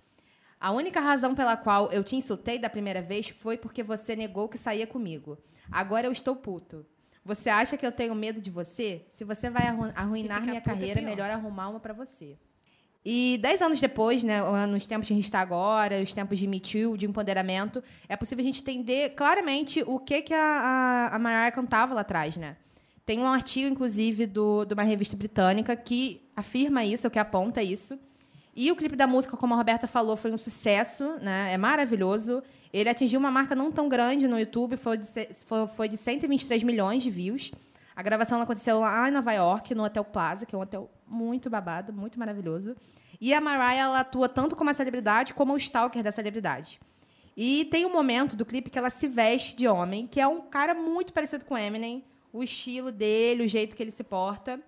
A 0.59 0.71
única 0.71 1.01
razão 1.01 1.35
pela 1.35 1.57
qual 1.57 1.91
eu 1.91 2.03
te 2.03 2.15
insultei 2.15 2.57
da 2.57 2.69
primeira 2.69 3.01
vez 3.01 3.27
foi 3.29 3.57
porque 3.57 3.83
você 3.83 4.15
negou 4.15 4.47
que 4.47 4.57
saía 4.57 4.87
comigo. 4.87 5.37
Agora 5.69 6.07
eu 6.07 6.11
estou 6.11 6.35
puto. 6.35 6.85
Você 7.25 7.49
acha 7.49 7.75
que 7.77 7.85
eu 7.85 7.91
tenho 7.91 8.15
medo 8.15 8.39
de 8.41 8.49
você? 8.49 9.05
Se 9.09 9.23
você 9.23 9.49
vai 9.49 9.67
arru- 9.67 9.91
arruinar 9.95 10.41
minha 10.41 10.57
é 10.57 10.61
carreira, 10.61 10.99
é 10.99 11.03
melhor 11.03 11.29
arrumar 11.29 11.69
uma 11.69 11.79
pra 11.79 11.93
você. 11.93 12.37
E 13.05 13.37
dez 13.41 13.61
anos 13.61 13.81
depois, 13.81 14.23
né, 14.23 14.41
nos 14.65 14.85
tempos 14.85 15.07
que 15.07 15.13
a 15.13 15.15
gente 15.15 15.25
está 15.25 15.39
agora, 15.41 16.01
os 16.01 16.13
tempos 16.13 16.39
de 16.39 16.47
Me 16.47 16.59
Too, 16.59 16.95
de 16.95 17.05
empoderamento, 17.05 17.83
é 18.07 18.15
possível 18.15 18.41
a 18.41 18.45
gente 18.45 18.61
entender 18.61 19.09
claramente 19.09 19.83
o 19.85 19.99
que, 19.99 20.21
que 20.21 20.33
a, 20.33 21.09
a, 21.11 21.15
a 21.15 21.19
Mariah 21.19 21.51
cantava 21.51 21.93
lá 21.93 22.01
atrás, 22.01 22.37
né? 22.37 22.55
Tem 23.05 23.19
um 23.19 23.27
artigo, 23.27 23.67
inclusive, 23.67 24.25
do, 24.25 24.63
de 24.63 24.73
uma 24.73 24.83
revista 24.83 25.17
britânica 25.17 25.75
que 25.75 26.21
afirma 26.33 26.85
isso, 26.85 27.05
ou 27.05 27.11
que 27.11 27.19
aponta 27.19 27.61
isso. 27.61 27.99
E 28.55 28.71
o 28.71 28.75
clipe 28.75 28.95
da 28.95 29.05
música, 29.05 29.35
como 29.35 29.53
a 29.53 29.57
Roberta 29.57 29.87
falou, 29.87 30.15
foi 30.15 30.31
um 30.31 30.37
sucesso, 30.37 31.15
né? 31.21 31.51
É 31.51 31.57
maravilhoso. 31.57 32.41
Ele 32.71 32.87
atingiu 32.87 33.19
uma 33.19 33.31
marca 33.31 33.53
não 33.53 33.71
tão 33.71 33.89
grande 33.89 34.27
no 34.27 34.39
YouTube, 34.39 34.77
foi 34.77 34.97
de, 34.97 35.07
foi 35.75 35.89
de 35.89 35.97
123 35.97 36.63
milhões 36.63 37.03
de 37.03 37.11
views. 37.11 37.51
A 37.95 38.01
gravação 38.01 38.41
aconteceu 38.41 38.79
lá 38.79 39.07
em 39.07 39.11
Nova 39.11 39.31
York, 39.31 39.75
no 39.75 39.83
Hotel 39.83 40.03
Plaza, 40.03 40.45
que 40.45 40.55
é 40.55 40.57
um 40.57 40.61
hotel 40.61 40.89
muito 41.07 41.49
babado, 41.49 41.93
muito 41.93 42.17
maravilhoso. 42.17 42.75
E 43.21 43.33
a 43.33 43.39
Mariah 43.39 43.83
ela 43.83 43.99
atua 43.99 44.27
tanto 44.27 44.55
como 44.55 44.69
a 44.69 44.73
celebridade 44.73 45.33
como 45.33 45.53
o 45.53 45.57
stalker 45.57 46.01
da 46.01 46.11
celebridade. 46.11 46.79
E 47.35 47.65
tem 47.65 47.85
um 47.85 47.91
momento 47.91 48.35
do 48.35 48.45
clipe 48.45 48.69
que 48.69 48.77
ela 48.77 48.89
se 48.89 49.07
veste 49.07 49.55
de 49.55 49.67
homem, 49.67 50.07
que 50.07 50.19
é 50.19 50.27
um 50.27 50.41
cara 50.41 50.73
muito 50.73 51.13
parecido 51.13 51.45
com 51.45 51.57
Eminem, 51.57 52.03
o 52.31 52.43
estilo 52.43 52.91
dele, 52.91 53.43
o 53.45 53.47
jeito 53.47 53.75
que 53.75 53.83
ele 53.83 53.91
se 53.91 54.03
porta. 54.03 54.59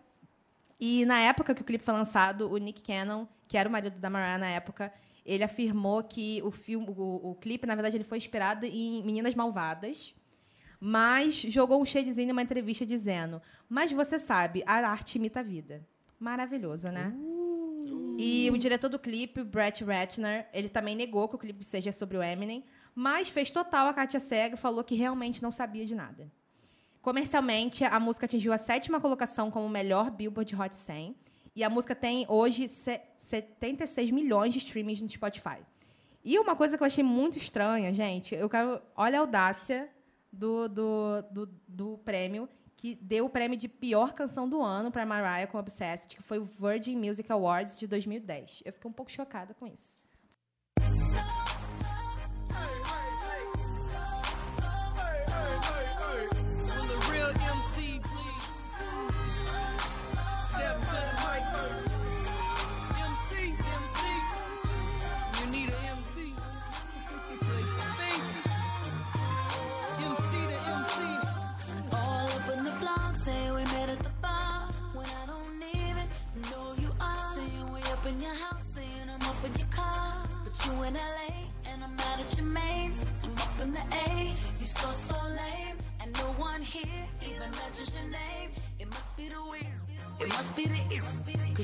E 0.79 1.05
na 1.05 1.19
época 1.19 1.55
que 1.55 1.61
o 1.61 1.65
clipe 1.65 1.83
foi 1.83 1.93
lançado, 1.93 2.51
o 2.51 2.57
Nick 2.57 2.81
Cannon, 2.81 3.27
que 3.47 3.57
era 3.57 3.69
o 3.69 3.71
marido 3.71 3.97
da 3.99 4.09
Mariah 4.09 4.37
na 4.37 4.47
época, 4.47 4.91
ele 5.25 5.43
afirmou 5.43 6.03
que 6.03 6.41
o 6.43 6.51
filme, 6.51 6.87
o, 6.95 7.31
o 7.31 7.35
clipe, 7.35 7.65
na 7.65 7.75
verdade, 7.75 7.97
ele 7.97 8.03
foi 8.03 8.17
inspirado 8.17 8.65
em 8.65 9.03
Meninas 9.03 9.33
Malvadas, 9.33 10.13
mas 10.79 11.35
jogou 11.35 11.81
um 11.81 11.85
shadezinho 11.85 12.29
numa 12.29 12.41
entrevista 12.43 12.85
dizendo: 12.85 13.41
"Mas 13.69 13.91
você 13.91 14.17
sabe, 14.19 14.63
a 14.65 14.75
arte 14.87 15.17
imita 15.17 15.39
a 15.39 15.43
vida". 15.43 15.85
Maravilhoso, 16.19 16.89
né? 16.89 17.13
E 18.17 18.49
o 18.51 18.57
diretor 18.57 18.89
do 18.89 18.97
clipe, 18.97 19.41
o 19.41 19.45
Brett 19.45 19.83
Ratner, 19.83 20.47
ele 20.53 20.69
também 20.69 20.95
negou 20.95 21.27
que 21.27 21.35
o 21.35 21.37
clipe 21.37 21.63
seja 21.63 21.91
sobre 21.91 22.17
o 22.17 22.23
Eminem, 22.23 22.63
mas 22.95 23.27
fez 23.29 23.51
total 23.51 23.87
a 23.87 23.93
Katia 23.93 24.19
Cega 24.19 24.55
e 24.55 24.57
falou 24.57 24.83
que 24.83 24.95
realmente 24.95 25.43
não 25.43 25.51
sabia 25.51 25.85
de 25.85 25.93
nada. 25.93 26.31
Comercialmente, 27.01 27.83
a 27.83 27.99
música 27.99 28.25
atingiu 28.25 28.51
a 28.53 28.57
sétima 28.57 28.99
colocação 28.99 29.51
como 29.51 29.69
melhor 29.69 30.09
Billboard 30.09 30.55
Hot 30.55 30.75
100. 30.75 31.15
E 31.55 31.63
a 31.63 31.69
música 31.69 31.93
tem 31.93 32.25
hoje 32.27 32.67
se- 32.67 33.01
76 33.19 34.09
milhões 34.11 34.53
de 34.53 34.59
streamings 34.59 35.01
no 35.01 35.07
Spotify. 35.09 35.57
E 36.23 36.39
uma 36.39 36.55
coisa 36.55 36.75
que 36.77 36.81
eu 36.83 36.87
achei 36.87 37.03
muito 37.03 37.37
estranha, 37.37 37.93
gente, 37.93 38.33
eu 38.33 38.49
quero. 38.49 38.81
Olha 38.95 39.19
a 39.19 39.21
audácia 39.21 39.87
do, 40.35 40.67
do, 40.67 41.21
do, 41.31 41.49
do 41.67 41.97
prêmio, 41.99 42.47
que 42.77 42.95
deu 42.95 43.25
o 43.25 43.29
prêmio 43.29 43.57
de 43.57 43.67
pior 43.67 44.13
canção 44.13 44.47
do 44.47 44.61
ano 44.61 44.91
para 44.91 45.05
Mariah 45.05 45.47
com 45.47 45.57
Obsessed, 45.57 46.15
que 46.15 46.21
foi 46.21 46.39
o 46.39 46.45
Virgin 46.45 46.97
Music 46.97 47.31
Awards 47.31 47.75
de 47.75 47.87
2010. 47.87 48.63
Eu 48.65 48.73
fiquei 48.73 48.89
um 48.89 48.93
pouco 48.93 49.11
chocada 49.11 49.53
com 49.53 49.65
isso. 49.65 49.99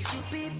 Cause 0.04 0.16
you 0.16 0.22
be 0.32 0.51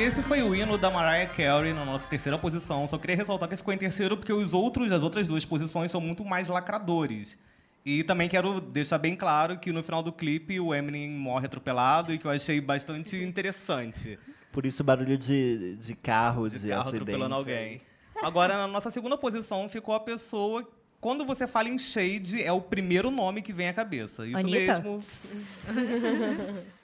esse 0.00 0.22
foi 0.22 0.42
o 0.42 0.54
hino 0.54 0.78
da 0.78 0.90
Mariah 0.90 1.30
Carey 1.30 1.74
na 1.74 1.84
nossa 1.84 2.08
terceira 2.08 2.38
posição. 2.38 2.88
Só 2.88 2.96
queria 2.96 3.16
ressaltar 3.16 3.48
que 3.48 3.56
ficou 3.56 3.74
em 3.74 3.76
terceiro 3.76 4.16
porque 4.16 4.32
os 4.32 4.54
outros, 4.54 4.90
as 4.92 5.02
outras 5.02 5.28
duas 5.28 5.44
posições 5.44 5.90
são 5.90 6.00
muito 6.00 6.24
mais 6.24 6.48
lacradores. 6.48 7.38
E 7.84 8.02
também 8.04 8.28
quero 8.28 8.60
deixar 8.60 8.96
bem 8.96 9.14
claro 9.14 9.58
que 9.58 9.72
no 9.72 9.82
final 9.82 10.02
do 10.02 10.10
clipe 10.10 10.58
o 10.58 10.74
Eminem 10.74 11.10
morre 11.10 11.46
atropelado 11.46 12.14
e 12.14 12.18
que 12.18 12.24
eu 12.24 12.30
achei 12.30 12.60
bastante 12.60 13.16
interessante. 13.16 14.18
Por 14.50 14.64
isso, 14.64 14.82
barulho 14.82 15.18
de, 15.18 15.76
de 15.76 15.94
carro, 15.94 16.48
de, 16.48 16.58
de 16.58 16.68
carro 16.68 16.80
acidente. 16.80 17.02
atropelando 17.02 17.34
alguém. 17.34 17.82
Agora, 18.22 18.56
na 18.56 18.66
nossa 18.66 18.90
segunda 18.90 19.18
posição 19.18 19.68
ficou 19.68 19.94
a 19.94 20.00
pessoa. 20.00 20.66
Quando 20.98 21.26
você 21.26 21.46
fala 21.46 21.68
em 21.68 21.78
Shade, 21.78 22.42
é 22.42 22.52
o 22.52 22.60
primeiro 22.60 23.10
nome 23.10 23.42
que 23.42 23.52
vem 23.52 23.68
à 23.68 23.72
cabeça. 23.72 24.26
Isso 24.26 24.38
Anitta? 24.38 24.80
mesmo. 24.80 25.00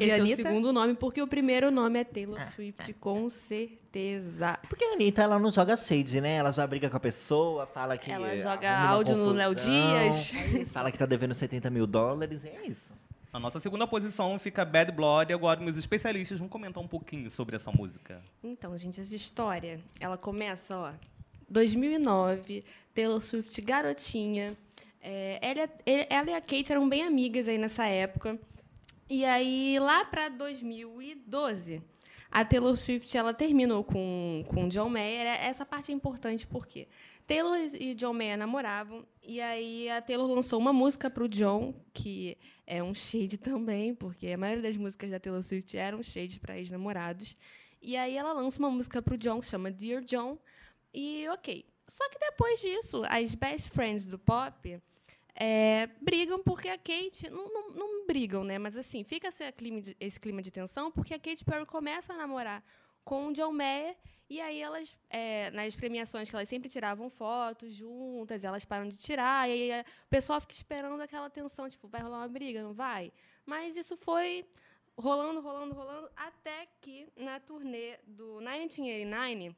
Esse 0.00 0.20
é 0.20 0.22
o 0.22 0.36
segundo 0.36 0.72
nome, 0.72 0.94
porque 0.94 1.20
o 1.20 1.26
primeiro 1.26 1.70
nome 1.70 1.98
é 1.98 2.04
Taylor 2.04 2.40
Swift, 2.54 2.92
com 2.94 3.28
certeza. 3.28 4.58
Porque 4.68 4.84
a 4.84 4.92
Anitta, 4.92 5.22
ela 5.22 5.38
não 5.38 5.52
joga 5.52 5.76
shade, 5.76 6.20
né? 6.20 6.36
Ela 6.36 6.50
já 6.50 6.66
briga 6.66 6.88
com 6.88 6.96
a 6.96 7.00
pessoa, 7.00 7.66
fala 7.66 7.98
que... 7.98 8.10
Ela 8.10 8.36
joga 8.38 8.78
áudio 8.78 9.16
no 9.16 9.32
Léo 9.32 9.54
Dias. 9.54 10.32
Fala 10.72 10.90
que 10.90 10.98
tá 10.98 11.06
devendo 11.06 11.34
70 11.34 11.70
mil 11.70 11.86
dólares, 11.86 12.44
é 12.44 12.66
isso. 12.66 12.92
Na 13.34 13.40
nossa 13.40 13.58
segunda 13.58 13.84
posição 13.84 14.38
fica 14.38 14.64
Bad 14.64 14.92
Blood. 14.92 15.32
E 15.32 15.34
agora, 15.34 15.58
meus 15.60 15.76
especialistas 15.76 16.38
vão 16.38 16.48
comentar 16.48 16.82
um 16.82 16.86
pouquinho 16.86 17.28
sobre 17.28 17.56
essa 17.56 17.70
música. 17.72 18.22
Então, 18.42 18.78
gente, 18.78 19.00
essa 19.00 19.14
história, 19.14 19.80
ela 19.98 20.16
começa, 20.16 20.76
ó, 20.76 20.92
2009, 21.48 22.64
Taylor 22.94 23.20
Swift 23.20 23.60
garotinha. 23.60 24.56
É, 25.02 25.38
ela, 25.42 25.68
ela 26.08 26.30
e 26.30 26.34
a 26.34 26.40
Kate 26.40 26.70
eram 26.70 26.88
bem 26.88 27.02
amigas 27.02 27.48
aí 27.48 27.58
nessa 27.58 27.86
época. 27.86 28.38
E 29.08 29.24
aí, 29.24 29.78
lá 29.78 30.04
para 30.04 30.30
2012, 30.30 31.82
a 32.30 32.44
Taylor 32.44 32.76
Swift 32.76 33.16
ela 33.16 33.34
terminou 33.34 33.84
com, 33.84 34.44
com 34.48 34.64
o 34.64 34.68
John 34.68 34.88
Mayer. 34.88 35.26
Essa 35.42 35.66
parte 35.66 35.92
é 35.92 35.94
importante 35.94 36.46
porque 36.46 36.88
Taylor 37.26 37.58
e 37.78 37.94
John 37.94 38.14
Mayer 38.14 38.38
namoravam. 38.38 39.06
E 39.22 39.40
aí, 39.40 39.90
a 39.90 40.00
Taylor 40.00 40.26
lançou 40.26 40.58
uma 40.58 40.72
música 40.72 41.10
para 41.10 41.22
o 41.22 41.28
John, 41.28 41.74
que 41.92 42.38
é 42.66 42.82
um 42.82 42.94
shade 42.94 43.36
também, 43.38 43.94
porque 43.94 44.28
a 44.28 44.38
maioria 44.38 44.62
das 44.62 44.76
músicas 44.76 45.10
da 45.10 45.20
Taylor 45.20 45.42
Swift 45.42 45.76
eram 45.76 46.02
shades 46.02 46.38
para 46.38 46.58
ex-namorados. 46.58 47.36
E 47.82 47.96
aí 47.96 48.16
ela 48.16 48.32
lança 48.32 48.58
uma 48.58 48.70
música 48.70 49.02
pro 49.02 49.18
John 49.18 49.40
que 49.40 49.46
chama 49.46 49.70
Dear 49.70 50.02
John. 50.02 50.38
E 50.94 51.28
ok. 51.28 51.66
Só 51.86 52.08
que 52.08 52.18
depois 52.18 52.58
disso, 52.58 53.02
as 53.10 53.34
best 53.34 53.68
friends 53.68 54.06
do 54.06 54.18
pop 54.18 54.80
é, 55.34 55.88
brigam 56.00 56.42
porque 56.42 56.68
a 56.68 56.78
Kate. 56.78 57.28
Não, 57.30 57.52
não, 57.52 57.70
não 57.70 58.06
brigam, 58.06 58.44
né? 58.44 58.58
Mas 58.58 58.76
assim, 58.76 59.02
fica 59.02 59.28
esse 59.28 59.50
clima, 59.52 59.80
de, 59.80 59.96
esse 59.98 60.20
clima 60.20 60.40
de 60.40 60.50
tensão 60.50 60.90
porque 60.90 61.14
a 61.14 61.18
Katy 61.18 61.44
Perry 61.44 61.66
começa 61.66 62.12
a 62.12 62.16
namorar 62.16 62.62
com 63.04 63.28
o 63.28 63.32
John 63.32 63.52
Mayer. 63.52 63.96
E 64.28 64.40
aí 64.40 64.60
elas, 64.60 64.96
é, 65.10 65.50
nas 65.50 65.76
premiações 65.76 66.30
que 66.30 66.34
elas 66.34 66.48
sempre 66.48 66.68
tiravam 66.68 67.10
fotos 67.10 67.74
juntas, 67.74 68.42
elas 68.42 68.64
param 68.64 68.88
de 68.88 68.96
tirar, 68.96 69.48
e 69.50 69.70
aí 69.70 69.80
o 69.82 70.08
pessoal 70.08 70.40
fica 70.40 70.54
esperando 70.54 70.98
aquela 70.98 71.28
tensão, 71.28 71.68
tipo, 71.68 71.86
vai 71.88 72.00
rolar 72.00 72.18
uma 72.18 72.28
briga, 72.28 72.62
não 72.62 72.72
vai? 72.72 73.12
Mas 73.44 73.76
isso 73.76 73.98
foi 73.98 74.46
rolando, 74.96 75.42
rolando, 75.42 75.74
rolando, 75.74 76.10
até 76.16 76.66
que 76.80 77.06
na 77.14 77.38
turnê 77.38 77.98
do 78.06 78.40
1989, 78.40 79.54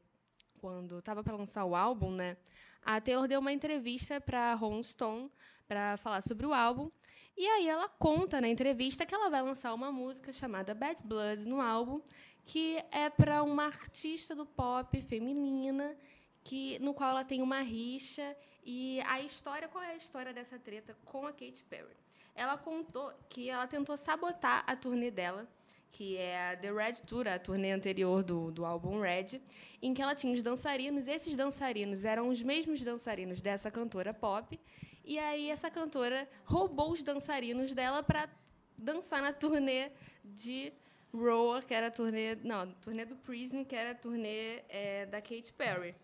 quando 0.58 0.98
estava 0.98 1.22
para 1.22 1.36
lançar 1.36 1.64
o 1.64 1.76
álbum, 1.76 2.10
né, 2.10 2.36
a 2.82 3.00
Taylor 3.00 3.28
deu 3.28 3.38
uma 3.38 3.52
entrevista 3.52 4.20
para 4.20 4.52
Rolling 4.54 4.82
Stone 4.82 5.30
para 5.66 5.96
falar 5.96 6.22
sobre 6.22 6.46
o 6.46 6.54
álbum. 6.54 6.90
E 7.36 7.46
aí 7.46 7.68
ela 7.68 7.88
conta 7.88 8.40
na 8.40 8.48
entrevista 8.48 9.04
que 9.04 9.14
ela 9.14 9.28
vai 9.28 9.42
lançar 9.42 9.74
uma 9.74 9.92
música 9.92 10.32
chamada 10.32 10.74
Bad 10.74 11.02
Blood 11.04 11.46
no 11.48 11.60
álbum, 11.60 12.00
que 12.44 12.82
é 12.90 13.10
para 13.10 13.42
uma 13.42 13.66
artista 13.66 14.34
do 14.34 14.46
pop 14.46 15.00
feminina, 15.02 15.94
que 16.42 16.78
no 16.78 16.94
qual 16.94 17.10
ela 17.10 17.24
tem 17.24 17.42
uma 17.42 17.60
rixa 17.60 18.36
e 18.64 19.00
a 19.02 19.20
história, 19.20 19.68
qual 19.68 19.84
é 19.84 19.90
a 19.90 19.96
história 19.96 20.32
dessa 20.32 20.58
treta 20.58 20.96
com 21.04 21.26
a 21.26 21.32
Katy 21.32 21.64
Perry? 21.68 21.96
Ela 22.34 22.56
contou 22.56 23.12
que 23.28 23.50
ela 23.50 23.66
tentou 23.66 23.96
sabotar 23.96 24.64
a 24.66 24.74
turnê 24.74 25.10
dela, 25.10 25.48
que 25.90 26.16
é 26.16 26.50
a 26.50 26.56
The 26.56 26.72
Red 26.72 26.94
Tour, 27.06 27.26
a 27.28 27.38
turnê 27.38 27.72
anterior 27.72 28.22
do, 28.22 28.50
do 28.50 28.64
álbum 28.64 29.00
Red, 29.00 29.40
em 29.80 29.94
que 29.94 30.02
ela 30.02 30.14
tinha 30.14 30.34
os 30.34 30.42
dançarinos. 30.42 31.06
Esses 31.06 31.36
dançarinos 31.36 32.04
eram 32.04 32.28
os 32.28 32.42
mesmos 32.42 32.82
dançarinos 32.82 33.40
dessa 33.40 33.70
cantora 33.70 34.12
pop. 34.12 34.58
E 35.06 35.18
aí 35.20 35.50
essa 35.50 35.70
cantora 35.70 36.28
roubou 36.44 36.90
os 36.90 37.02
dançarinos 37.02 37.72
dela 37.72 38.02
para 38.02 38.28
dançar 38.76 39.22
na 39.22 39.32
turnê 39.32 39.92
de 40.24 40.72
Roar, 41.14 41.64
que 41.64 41.72
era 41.72 41.86
a 41.86 41.90
turnê, 41.90 42.34
não, 42.42 42.72
turnê 42.82 43.04
do 43.04 43.14
Prism, 43.14 43.62
que 43.62 43.76
era 43.76 43.92
a 43.92 43.94
turnê 43.94 44.62
é, 44.68 45.06
da 45.06 45.22
Katy 45.22 45.52
Perry. 45.52 45.94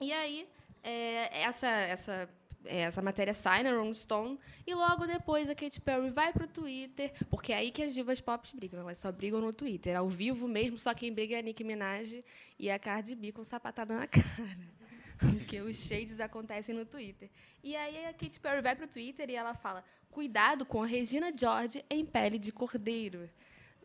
E 0.00 0.12
aí 0.12 0.48
é, 0.84 1.42
essa 1.42 1.66
essa 1.66 2.30
é, 2.64 2.80
essa 2.80 3.02
matéria 3.02 3.34
sai 3.34 3.62
na 3.62 3.72
Rolling 3.72 3.94
Stone 3.94 4.38
e 4.66 4.74
logo 4.74 5.06
depois 5.06 5.50
a 5.50 5.54
Katy 5.54 5.80
Perry 5.80 6.10
vai 6.10 6.32
pro 6.32 6.46
Twitter, 6.46 7.12
porque 7.28 7.52
é 7.52 7.56
aí 7.56 7.70
que 7.70 7.82
as 7.82 7.92
divas 7.92 8.20
pop 8.20 8.48
brigam, 8.54 8.80
elas 8.80 8.98
só 8.98 9.10
brigam 9.10 9.40
no 9.40 9.52
Twitter, 9.52 9.96
ao 9.96 10.08
vivo 10.08 10.46
mesmo, 10.46 10.78
só 10.78 10.94
quem 10.94 11.12
briga 11.12 11.34
é 11.34 11.38
a 11.38 11.42
Nicki 11.42 11.64
Minaj 11.64 12.22
e 12.58 12.70
a 12.70 12.78
Cardi 12.78 13.14
B 13.14 13.32
com 13.32 13.42
sapatada 13.42 13.94
na 13.94 14.06
cara. 14.08 14.77
Porque 15.18 15.60
os 15.60 15.76
shades 15.76 16.20
acontecem 16.20 16.74
no 16.74 16.84
Twitter. 16.84 17.28
E 17.62 17.74
aí 17.74 18.04
a 18.04 18.12
Katy 18.12 18.38
Perry 18.40 18.62
vai 18.62 18.76
pro 18.76 18.86
Twitter 18.86 19.28
e 19.28 19.34
ela 19.34 19.54
fala: 19.54 19.84
"Cuidado 20.10 20.64
com 20.64 20.82
a 20.82 20.86
Regina 20.86 21.32
George 21.36 21.84
em 21.90 22.04
pele 22.04 22.38
de 22.38 22.52
cordeiro", 22.52 23.28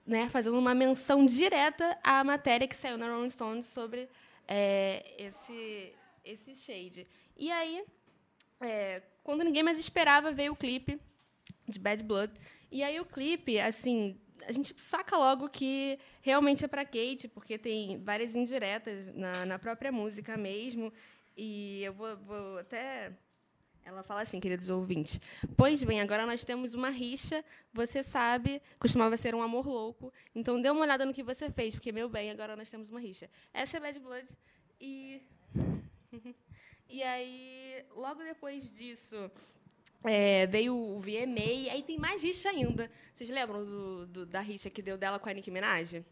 né, 0.05 0.29
fazendo 0.29 0.57
uma 0.57 0.75
menção 0.75 1.25
direta 1.25 1.97
à 2.03 2.23
matéria 2.23 2.67
que 2.67 2.75
saiu 2.75 2.97
na 2.97 3.09
Rolling 3.09 3.29
Stone 3.29 3.63
sobre 3.63 4.09
é, 4.47 5.15
esse 5.17 5.93
esse 6.23 6.55
shade. 6.55 7.05
E 7.35 7.51
aí, 7.51 7.83
é, 8.61 9.01
quando 9.23 9.43
ninguém 9.43 9.63
mais 9.63 9.79
esperava, 9.79 10.31
veio 10.31 10.53
o 10.53 10.55
clipe 10.55 10.99
de 11.67 11.79
Bad 11.79 12.03
Blood. 12.03 12.33
E 12.71 12.83
aí 12.83 12.99
o 12.99 13.05
clipe, 13.05 13.59
assim, 13.59 14.17
a 14.47 14.51
gente 14.51 14.75
saca 14.79 15.17
logo 15.17 15.49
que 15.49 15.99
realmente 16.21 16.65
é 16.65 16.67
para 16.67 16.85
Kate, 16.85 17.27
porque 17.27 17.57
tem 17.57 18.01
várias 18.03 18.35
indiretas 18.35 19.13
na, 19.13 19.45
na 19.45 19.59
própria 19.59 19.91
música 19.91 20.37
mesmo. 20.37 20.91
E 21.35 21.81
eu 21.83 21.93
vou, 21.93 22.15
vou 22.17 22.57
até 22.59 23.11
ela 23.85 24.01
fala 24.01 24.21
assim, 24.21 24.39
queridos 24.39 24.69
ouvintes. 24.69 25.19
Pois 25.57 25.83
bem, 25.83 25.99
agora 25.99 26.25
nós 26.25 26.43
temos 26.45 26.73
uma 26.73 26.89
rixa. 26.89 27.43
Você 27.73 28.01
sabe, 28.01 28.61
costumava 28.79 29.17
ser 29.17 29.35
um 29.35 29.41
amor 29.41 29.67
louco. 29.67 30.11
Então 30.33 30.61
dê 30.61 30.69
uma 30.69 30.81
olhada 30.81 31.05
no 31.05 31.13
que 31.13 31.21
você 31.23 31.51
fez, 31.51 31.75
porque, 31.75 31.91
meu 31.91 32.07
bem, 32.07 32.31
agora 32.31 32.55
nós 32.55 32.69
temos 32.69 32.89
uma 32.89 32.99
rixa. 32.99 33.29
Essa 33.53 33.77
é 33.77 33.79
Bad 33.81 33.99
Blood. 33.99 34.27
E. 34.79 35.21
e 36.89 37.03
aí, 37.03 37.83
logo 37.95 38.23
depois 38.23 38.71
disso. 38.73 39.29
é, 40.05 40.47
veio 40.47 40.75
o 40.75 40.99
VMA, 40.99 41.39
e 41.43 41.69
aí 41.69 41.83
tem 41.83 41.97
mais 41.97 42.23
rixa 42.23 42.49
ainda. 42.49 42.89
Vocês 43.13 43.29
lembram 43.29 43.65
do- 43.65 44.05
do- 44.07 44.25
da 44.25 44.39
rixa 44.39 44.69
que 44.69 44.81
deu 44.81 44.97
dela 44.97 45.19
com 45.19 45.27
a 45.29 45.33
Nicki 45.33 45.51
Minaj? 45.51 46.05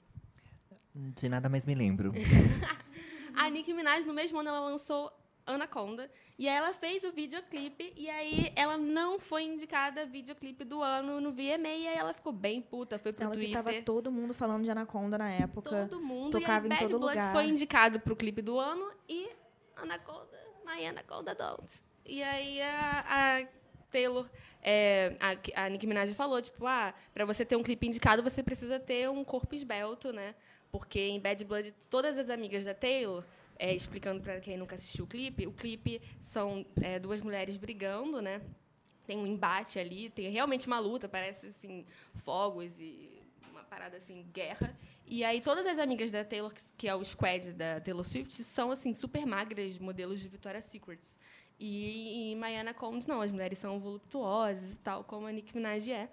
De 0.94 1.30
nada 1.30 1.48
mais 1.48 1.66
me 1.66 1.74
lembro. 1.74 2.12
A 3.36 3.50
Nicki 3.50 3.74
Minaj, 3.74 4.06
no 4.06 4.14
mesmo 4.14 4.40
ano, 4.40 4.50
ela 4.50 4.60
lançou 4.60 5.12
Anaconda. 5.46 6.10
E 6.38 6.48
aí 6.48 6.56
ela 6.56 6.74
fez 6.74 7.04
o 7.04 7.12
videoclipe. 7.12 7.94
E 7.96 8.10
aí 8.10 8.52
ela 8.56 8.78
não 8.78 9.20
foi 9.20 9.44
indicada 9.44 10.06
videoclipe 10.06 10.64
do 10.64 10.82
ano 10.82 11.20
no 11.20 11.32
VMA. 11.32 11.70
E 11.70 11.88
aí 11.88 11.98
ela 11.98 12.14
ficou 12.14 12.32
bem 12.32 12.62
puta. 12.62 12.98
Foi 12.98 13.12
pro 13.12 13.30
que 13.30 13.36
Twitter. 13.36 13.54
tava 13.54 13.82
todo 13.82 14.12
mundo 14.12 14.34
falando 14.34 14.64
de 14.64 14.70
Anaconda 14.70 15.18
na 15.18 15.30
época. 15.30 15.88
Todo 15.88 16.02
mundo. 16.02 16.40
Tocava 16.40 16.66
e 16.66 16.70
em 16.70 16.74
aí 16.74 16.80
Bad 16.80 16.92
todo 16.92 17.00
Blood 17.02 17.18
lugar. 17.18 17.34
foi 17.34 17.46
indicado 17.46 18.00
pro 18.00 18.16
clipe 18.16 18.42
do 18.42 18.60
ano. 18.60 18.92
E 19.08 19.30
Anaconda, 19.76 20.40
My 20.66 20.86
Anaconda 20.86 21.36
Don't. 21.36 21.82
E 22.06 22.24
aí 22.24 22.62
a, 22.62 23.06
a 23.08 23.48
Taylor, 23.92 24.28
é, 24.62 25.16
a, 25.20 25.66
a 25.66 25.70
Nicki 25.70 25.86
Minaj 25.86 26.14
falou, 26.14 26.42
tipo, 26.42 26.66
ah, 26.66 26.94
pra 27.14 27.26
você 27.26 27.46
ter 27.46 27.56
um 27.56 27.64
clipe 27.64 27.88
indicado, 27.88 28.24
você 28.24 28.42
precisa 28.42 28.80
ter 28.80 29.10
um 29.10 29.24
corpo 29.24 29.54
esbelto, 29.54 30.12
né? 30.12 30.34
Porque 30.72 31.00
em 31.00 31.20
Bad 31.20 31.44
Blood, 31.44 31.74
todas 31.90 32.18
as 32.18 32.30
amigas 32.30 32.64
da 32.64 32.74
Taylor, 32.74 33.24
é, 33.60 33.74
explicando 33.76 34.22
pra 34.22 34.40
quem 34.40 34.58
nunca 34.58 34.76
assistiu 34.76 35.06
o 35.06 35.08
clipe, 35.08 35.46
o 35.46 35.52
clipe 35.52 36.02
são 36.20 36.66
é, 36.82 36.98
duas 36.98 37.22
mulheres 37.22 37.58
brigando, 37.58 38.22
né? 38.22 38.42
Tem 39.06 39.18
um 39.18 39.28
embate 39.28 39.78
ali, 39.78 40.10
tem 40.10 40.30
realmente 40.30 40.68
uma 40.68 40.80
luta, 40.80 41.10
parece 41.10 41.48
assim, 41.48 41.86
fogos 42.16 42.80
e 42.80 43.22
uma 43.52 43.64
parada 43.64 43.98
assim, 43.98 44.26
guerra. 44.34 44.76
E 45.06 45.24
aí 45.26 45.42
todas 45.42 45.66
as 45.66 45.78
amigas 45.78 46.10
da 46.10 46.24
Taylor, 46.24 46.54
que- 46.78 46.88
é 46.88 46.96
o 46.96 47.04
squad 47.04 47.52
da 47.52 47.82
Taylor 47.82 48.06
Swift, 48.06 48.32
são 48.44 48.72
assim 48.72 48.94
super 48.94 49.26
magras, 49.26 49.78
modelos 49.78 50.22
de 50.22 50.30
Victoria's 50.30 50.66
Secrets. 50.66 51.18
E 51.60 52.32
em 52.32 52.36
Mayana 52.36 52.74
Combs 52.74 53.06
não, 53.06 53.22
as 53.22 53.32
mulheres 53.32 53.60
são 53.60 53.80
voluptuosas 53.80 54.74
e 54.74 54.78
tal, 54.80 55.04
como 55.04 55.28
a 55.28 55.32
Nicki 55.32 55.56
Minaj 55.56 55.92
é. 55.92 56.10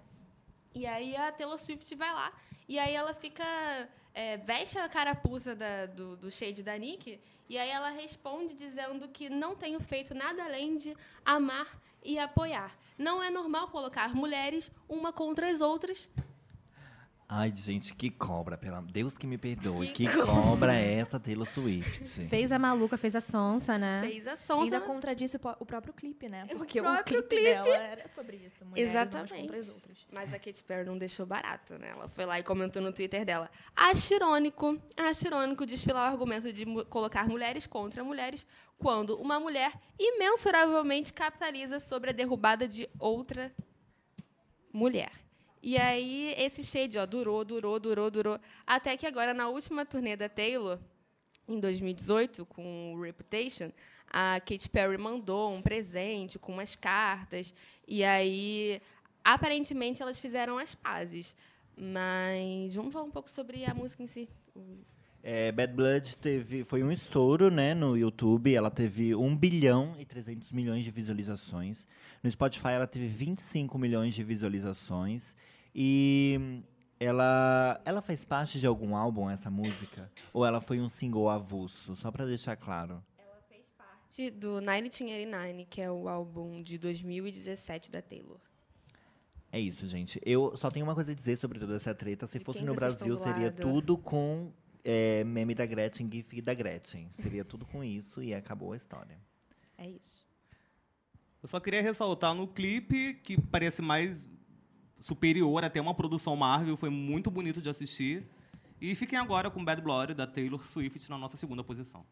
E 0.75 0.85
aí 0.85 1.15
a 1.15 1.31
Taylor 1.31 1.57
Swift 1.57 1.95
vai 1.95 2.13
lá 2.13 2.31
e 2.67 2.77
aí 2.77 2.93
ela 2.93 3.13
fica 3.13 3.89
é, 4.13 4.37
veste 4.37 4.77
a 4.77 4.89
carapuça 4.89 5.55
da- 5.55 5.85
do, 5.85 6.17
do 6.17 6.31
shade 6.31 6.61
da 6.63 6.77
Nick 6.77 7.19
e 7.47 7.57
aí 7.57 7.69
ela 7.69 7.89
responde 7.89 8.53
dizendo 8.53 9.07
que 9.07 9.29
não 9.29 9.55
tenho 9.55 9.79
feito 9.79 10.13
nada 10.13 10.43
além 10.43 10.75
de 10.75 10.95
amar 11.25 11.79
e 12.03 12.17
apoiar. 12.19 12.77
Não 12.97 13.21
é 13.23 13.29
normal 13.29 13.69
colocar 13.69 14.13
mulheres 14.15 14.71
uma 14.87 15.11
contra 15.13 15.49
as 15.49 15.61
outras. 15.61 16.09
Ai, 17.31 17.53
gente, 17.55 17.93
que 17.93 18.09
cobra, 18.09 18.57
pelo 18.57 18.81
Deus 18.81 19.15
que 19.15 19.27
me 19.27 19.37
perdoe. 19.37 19.89
Que 19.91 20.07
Que, 20.07 20.17
cobra 20.25 20.73
é 20.75 20.95
essa 20.95 21.19
Taylor 21.19 21.47
Swift? 21.47 22.27
Fez 22.27 22.51
a 22.51 22.57
maluca, 22.57 22.97
fez 22.97 23.15
a 23.15 23.21
sonsa, 23.21 23.77
né? 23.77 24.01
Fez 24.01 24.25
a 24.25 24.31
Ainda 24.31 24.35
sonsa. 24.35 24.81
contradisse 24.81 25.37
o, 25.37 25.39
o 25.59 25.63
próprio 25.63 25.93
clipe, 25.93 26.27
né? 26.27 26.47
O 26.51 26.57
Porque 26.57 26.79
o, 26.79 26.83
próprio 26.83 27.21
clipe, 27.21 27.35
clipe. 27.35 27.43
dela 27.53 27.67
era 27.67 28.09
sobre 28.09 28.37
isso. 28.37 28.65
Mulheres 28.65 28.89
Exatamente. 28.89 29.33
contra 29.35 29.57
as 29.59 29.69
outras. 29.69 29.97
Mas 30.11 30.33
a 30.33 30.39
Katy 30.39 30.63
Perry 30.63 30.85
não 30.85 30.97
deixou 30.97 31.23
barato, 31.27 31.77
né? 31.77 31.89
Ela 31.91 32.09
foi 32.09 32.25
lá 32.25 32.39
e 32.39 32.43
comentou 32.43 32.81
no 32.81 32.91
Twitter 32.91 33.23
dela. 33.23 33.47
Acho 33.75 34.15
irônico, 34.15 34.81
acho 34.97 35.27
irônico 35.27 35.67
desfilar 35.67 36.09
o 36.09 36.13
argumento 36.13 36.51
de 36.51 36.65
colocar 36.85 37.27
mulheres 37.27 37.67
contra 37.67 38.03
mulheres 38.03 38.43
quando 38.79 39.15
uma 39.21 39.39
mulher 39.39 39.71
imensuravelmente 39.99 41.13
capitaliza 41.13 41.79
sobre 41.79 42.09
a 42.09 42.13
derrubada 42.13 42.67
de 42.67 42.89
outra 42.97 43.53
mulher. 44.73 45.11
E 45.61 45.77
aí, 45.77 46.33
esse 46.37 46.63
shade, 46.63 46.97
ó, 46.97 47.05
durou, 47.05 47.43
durou, 47.43 47.79
durou, 47.79 48.09
durou. 48.09 48.39
Até 48.65 48.95
que 48.95 49.05
agora, 49.05 49.33
na 49.33 49.49
última 49.49 49.85
turnê 49.85 50.15
da 50.15 50.29
Taylor, 50.29 50.79
em 51.47 51.59
2018, 51.59 52.45
com 52.45 52.93
o 52.93 53.01
Reputation, 53.01 53.71
a 54.07 54.39
Katy 54.39 54.69
Perry 54.69 54.97
mandou 54.97 55.51
um 55.51 55.61
presente 55.61 56.39
com 56.39 56.53
umas 56.53 56.75
cartas. 56.75 57.53
E 57.87 58.03
aí, 58.03 58.81
aparentemente, 59.23 60.01
elas 60.01 60.17
fizeram 60.17 60.57
as 60.57 60.73
pazes. 60.75 61.35
Mas 61.75 62.75
vamos 62.75 62.93
falar 62.93 63.05
um 63.05 63.11
pouco 63.11 63.29
sobre 63.29 63.65
a 63.65 63.73
música 63.73 64.03
em 64.03 64.07
si. 64.07 64.29
É, 65.21 65.51
Bad 65.51 65.73
Blood 65.73 66.15
teve, 66.17 66.63
foi 66.63 66.81
um 66.81 66.91
estouro 66.91 67.51
né, 67.51 67.73
no 67.73 67.97
YouTube. 67.97 68.53
Ela 68.53 68.71
teve 68.71 69.13
1 69.13 69.35
bilhão 69.35 69.95
e 69.99 70.05
300 70.05 70.51
milhões 70.53 70.83
de 70.83 70.91
visualizações. 70.91 71.87
No 72.23 72.31
Spotify, 72.31 72.69
ela 72.69 72.87
teve 72.87 73.07
25 73.07 73.77
milhões 73.77 74.13
de 74.13 74.23
visualizações. 74.23 75.35
E 75.75 76.61
ela, 76.99 77.79
ela 77.85 78.01
faz 78.01 78.23
parte 78.23 78.59
de 78.59 78.65
algum 78.65 78.95
álbum, 78.95 79.29
essa 79.29 79.49
música? 79.49 80.11
Ou 80.33 80.45
ela 80.45 80.61
foi 80.61 80.79
um 80.79 80.87
single 80.87 81.29
avulso? 81.29 81.95
Só 81.95 82.11
pra 82.11 82.25
deixar 82.25 82.55
claro. 82.55 83.03
Parte 83.77 84.31
do 84.31 84.59
1989, 84.61 85.65
que 85.69 85.81
é 85.81 85.91
o 85.91 86.07
álbum 86.07 86.63
de 86.63 86.77
2017 86.77 87.91
da 87.91 88.01
Taylor. 88.01 88.39
É 89.51 89.59
isso, 89.59 89.85
gente. 89.87 90.21
Eu 90.25 90.55
só 90.55 90.71
tenho 90.71 90.85
uma 90.85 90.95
coisa 90.95 91.11
a 91.11 91.15
dizer 91.15 91.37
sobre 91.37 91.59
toda 91.59 91.75
essa 91.75 91.93
treta. 91.93 92.25
Se 92.27 92.39
De 92.39 92.45
fosse 92.45 92.63
no 92.63 92.73
Brasil, 92.73 93.17
seria 93.17 93.51
tudo 93.51 93.97
com 93.97 94.51
é, 94.83 95.23
meme 95.23 95.55
da 95.55 95.65
Gretchen, 95.65 96.09
gif 96.11 96.41
da 96.41 96.53
Gretchen. 96.53 97.09
Seria 97.11 97.43
tudo 97.43 97.65
com 97.65 97.83
isso 97.83 98.21
e 98.21 98.33
acabou 98.33 98.73
a 98.73 98.75
história. 98.75 99.17
É 99.77 99.87
isso. 99.87 100.27
Eu 101.41 101.47
só 101.47 101.59
queria 101.59 101.81
ressaltar 101.81 102.33
no 102.33 102.47
clipe 102.47 103.13
que 103.23 103.39
parece 103.39 103.81
mais 103.81 104.27
superior 104.99 105.63
até 105.63 105.79
uma 105.79 105.93
produção 105.93 106.35
Marvel, 106.35 106.75
foi 106.75 106.89
muito 106.89 107.31
bonito 107.31 107.61
de 107.61 107.69
assistir. 107.69 108.29
E 108.81 108.95
fiquem 108.95 109.17
agora 109.19 109.49
com 109.49 109.63
Bad 109.63 109.81
Blood 109.81 110.13
da 110.13 110.25
Taylor 110.25 110.63
Swift 110.65 111.09
na 111.09 111.17
nossa 111.17 111.37
segunda 111.37 111.63
posição. 111.63 112.05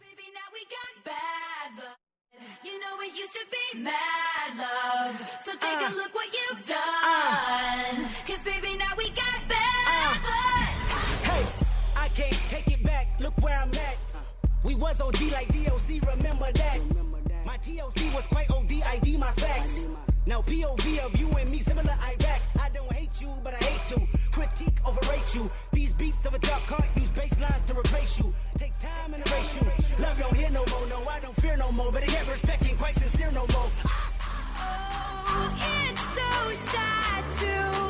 Baby, 0.00 0.30
now 0.32 0.50
we 0.52 0.60
got 0.64 1.04
bad 1.04 1.74
blood. 1.76 1.96
You 2.64 2.80
know 2.80 3.00
it 3.02 3.16
used 3.16 3.32
to 3.32 3.46
be 3.50 3.80
mad 3.80 4.56
love. 4.56 5.16
So 5.40 5.52
take 5.56 5.86
a 5.86 5.90
look 5.94 6.14
what 6.14 6.28
you've 6.32 6.66
done. 6.66 8.08
Cause 8.26 8.42
baby, 8.42 8.76
now 8.76 8.96
we 8.96 9.10
got 9.10 9.33
can't 12.14 12.40
take 12.48 12.68
it 12.70 12.82
back. 12.84 13.08
Look 13.18 13.36
where 13.42 13.58
I'm 13.58 13.70
at. 13.70 13.98
We 14.62 14.74
was 14.74 15.00
OG 15.00 15.20
like 15.32 15.48
DOC, 15.48 16.00
remember 16.16 16.50
that. 16.52 16.80
My 17.44 17.56
TOC 17.58 18.14
was 18.14 18.26
quite 18.26 18.50
OD, 18.50 18.72
ID 18.86 19.16
my 19.16 19.30
facts. 19.32 19.86
Now 20.26 20.40
POV 20.40 20.98
of 21.00 21.16
you 21.16 21.28
and 21.32 21.50
me, 21.50 21.58
similar 21.58 21.92
Iraq. 21.92 22.40
I 22.60 22.68
don't 22.72 22.92
hate 22.92 23.20
you, 23.20 23.28
but 23.42 23.52
I 23.54 23.64
hate 23.64 23.86
to 23.94 24.06
critique, 24.32 24.78
overrate 24.86 25.34
you. 25.34 25.50
These 25.72 25.92
beats 25.92 26.24
of 26.24 26.34
a 26.34 26.38
dark 26.38 26.62
heart 26.62 26.88
use 26.96 27.10
bass 27.10 27.38
lines 27.40 27.62
to 27.64 27.74
replace 27.78 28.18
you. 28.18 28.32
Take 28.56 28.78
time 28.78 29.12
and 29.12 29.28
erase 29.28 29.56
you. 29.56 29.66
Love 29.98 30.18
don't 30.18 30.34
hear 30.34 30.50
no 30.50 30.64
more, 30.70 30.86
no, 30.86 31.02
I 31.08 31.20
don't 31.20 31.36
fear 31.42 31.56
no 31.56 31.72
more. 31.72 31.92
But 31.92 32.04
I 32.04 32.06
get 32.06 32.26
respect 32.28 32.64
ain't 32.64 32.78
quite 32.78 32.94
sincere 32.94 33.32
no 33.32 33.44
more. 33.52 33.70
Ah, 33.84 34.12
ah, 34.20 34.54
ah. 34.56 35.34
Oh, 35.36 35.90
it's 35.90 36.00
so 36.16 36.72
sad 36.72 37.24
to 37.40 37.83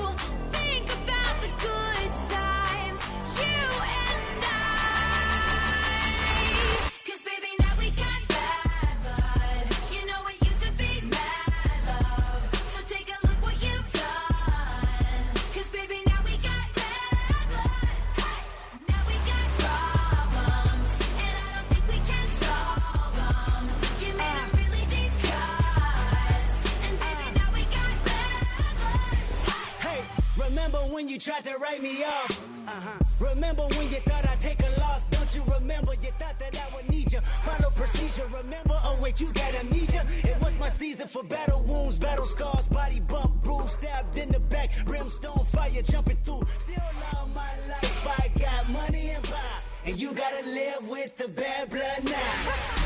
you 31.15 31.21
tried 31.21 31.45
to 31.45 31.57
write 31.59 31.81
me 31.81 32.03
off? 32.03 32.41
Uh-huh. 32.67 33.31
Remember 33.31 33.63
when 33.77 33.89
you 33.89 34.01
thought 34.01 34.29
I'd 34.29 34.41
take 34.41 34.61
a 34.61 34.81
loss? 34.81 35.05
Don't 35.11 35.33
you 35.33 35.45
remember 35.45 35.95
you 36.03 36.11
thought 36.19 36.41
that 36.41 36.59
I 36.59 36.75
would 36.75 36.91
need 36.91 37.13
you? 37.13 37.21
Follow 37.21 37.71
procedure, 37.71 38.27
remember? 38.27 38.75
Oh 38.83 38.99
wait, 39.01 39.21
you 39.21 39.33
got 39.33 39.55
amnesia? 39.55 40.05
It 40.25 40.41
was 40.41 40.59
my 40.59 40.69
season 40.69 41.07
for 41.07 41.23
battle 41.23 41.63
wounds, 41.63 41.99
battle 42.01 42.27
scars, 42.27 42.67
body 42.67 42.99
bump, 42.99 43.45
bruise, 43.45 43.73
stabbed 43.73 44.19
in 44.19 44.31
the 44.31 44.41
back, 44.41 44.73
brimstone 44.87 45.45
fire 45.45 45.83
jumping 45.83 46.17
through. 46.25 46.43
Still 46.59 46.91
love 47.13 47.33
my 47.33 47.53
life, 47.69 48.21
I 48.21 48.29
got 48.37 48.69
money 48.71 49.11
and 49.11 49.23
power. 49.23 49.61
and 49.87 50.01
you 50.01 50.15
gotta 50.15 50.45
live 50.45 50.89
with 50.89 51.17
the 51.17 51.29
bad 51.29 51.71
blood 51.71 52.05
now. 52.05 52.81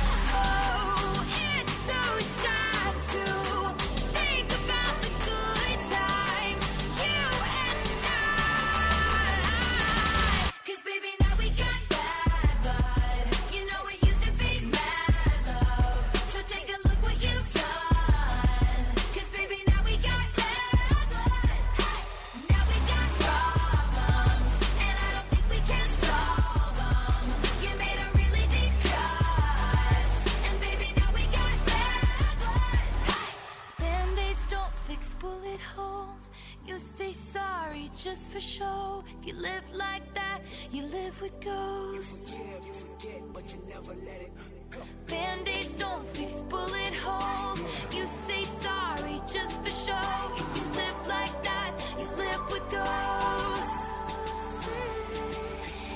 just 38.09 38.31
for 38.31 38.41
show. 38.41 39.05
If 39.21 39.27
you 39.29 39.35
live 39.35 39.65
like 39.75 40.15
that, 40.15 40.41
you 40.73 40.83
live 40.85 41.21
with 41.21 41.39
ghosts. 41.41 42.33
you 42.67 42.73
forget, 42.73 43.21
but 43.35 43.45
you 43.53 43.59
never 43.69 43.93
let 44.09 44.21
it 44.23 44.33
go. 44.71 44.81
Band-aids 45.09 45.77
don't 45.77 46.07
fix 46.17 46.41
bullet 46.53 46.95
holes. 47.05 47.61
You 47.95 48.07
say 48.07 48.45
sorry 48.45 49.21
just 49.31 49.63
for 49.63 49.75
show. 49.87 50.11
If 50.43 50.49
you 50.57 50.65
live 50.81 50.99
like 51.07 51.37
that, 51.51 51.73
you 52.01 52.07
live 52.25 52.43
with 52.51 52.65
ghosts. 52.71 53.85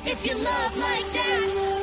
If 0.04 0.26
you 0.26 0.34
love 0.34 0.76
like 0.76 1.08
that, 1.16 1.81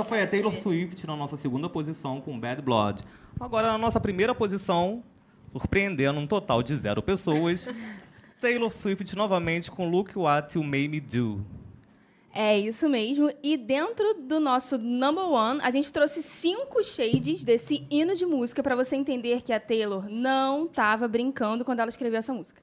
essa 0.00 0.08
foi 0.08 0.22
a 0.22 0.26
Taylor 0.26 0.54
Swift 0.54 1.06
na 1.06 1.14
nossa 1.14 1.36
segunda 1.36 1.68
posição 1.68 2.22
com 2.22 2.38
Bad 2.38 2.62
Blood. 2.62 3.02
Agora, 3.38 3.72
na 3.72 3.76
nossa 3.76 4.00
primeira 4.00 4.34
posição, 4.34 5.04
surpreendendo 5.52 6.18
um 6.18 6.26
total 6.26 6.62
de 6.62 6.74
zero 6.74 7.02
pessoas, 7.02 7.68
Taylor 8.40 8.70
Swift 8.70 9.14
novamente 9.14 9.70
com 9.70 9.90
Look 9.90 10.18
What 10.18 10.56
You 10.56 10.64
Made 10.64 10.88
Me 10.88 11.00
Do. 11.00 11.44
É 12.32 12.58
isso 12.58 12.88
mesmo. 12.88 13.30
E 13.42 13.58
dentro 13.58 14.14
do 14.14 14.40
nosso 14.40 14.78
number 14.78 15.24
one, 15.24 15.60
a 15.62 15.70
gente 15.70 15.92
trouxe 15.92 16.22
cinco 16.22 16.82
shades 16.82 17.44
desse 17.44 17.86
hino 17.90 18.16
de 18.16 18.24
música 18.24 18.62
para 18.62 18.74
você 18.74 18.96
entender 18.96 19.42
que 19.42 19.52
a 19.52 19.60
Taylor 19.60 20.08
não 20.08 20.64
estava 20.64 21.06
brincando 21.06 21.62
quando 21.62 21.80
ela 21.80 21.90
escreveu 21.90 22.20
essa 22.20 22.32
música. 22.32 22.62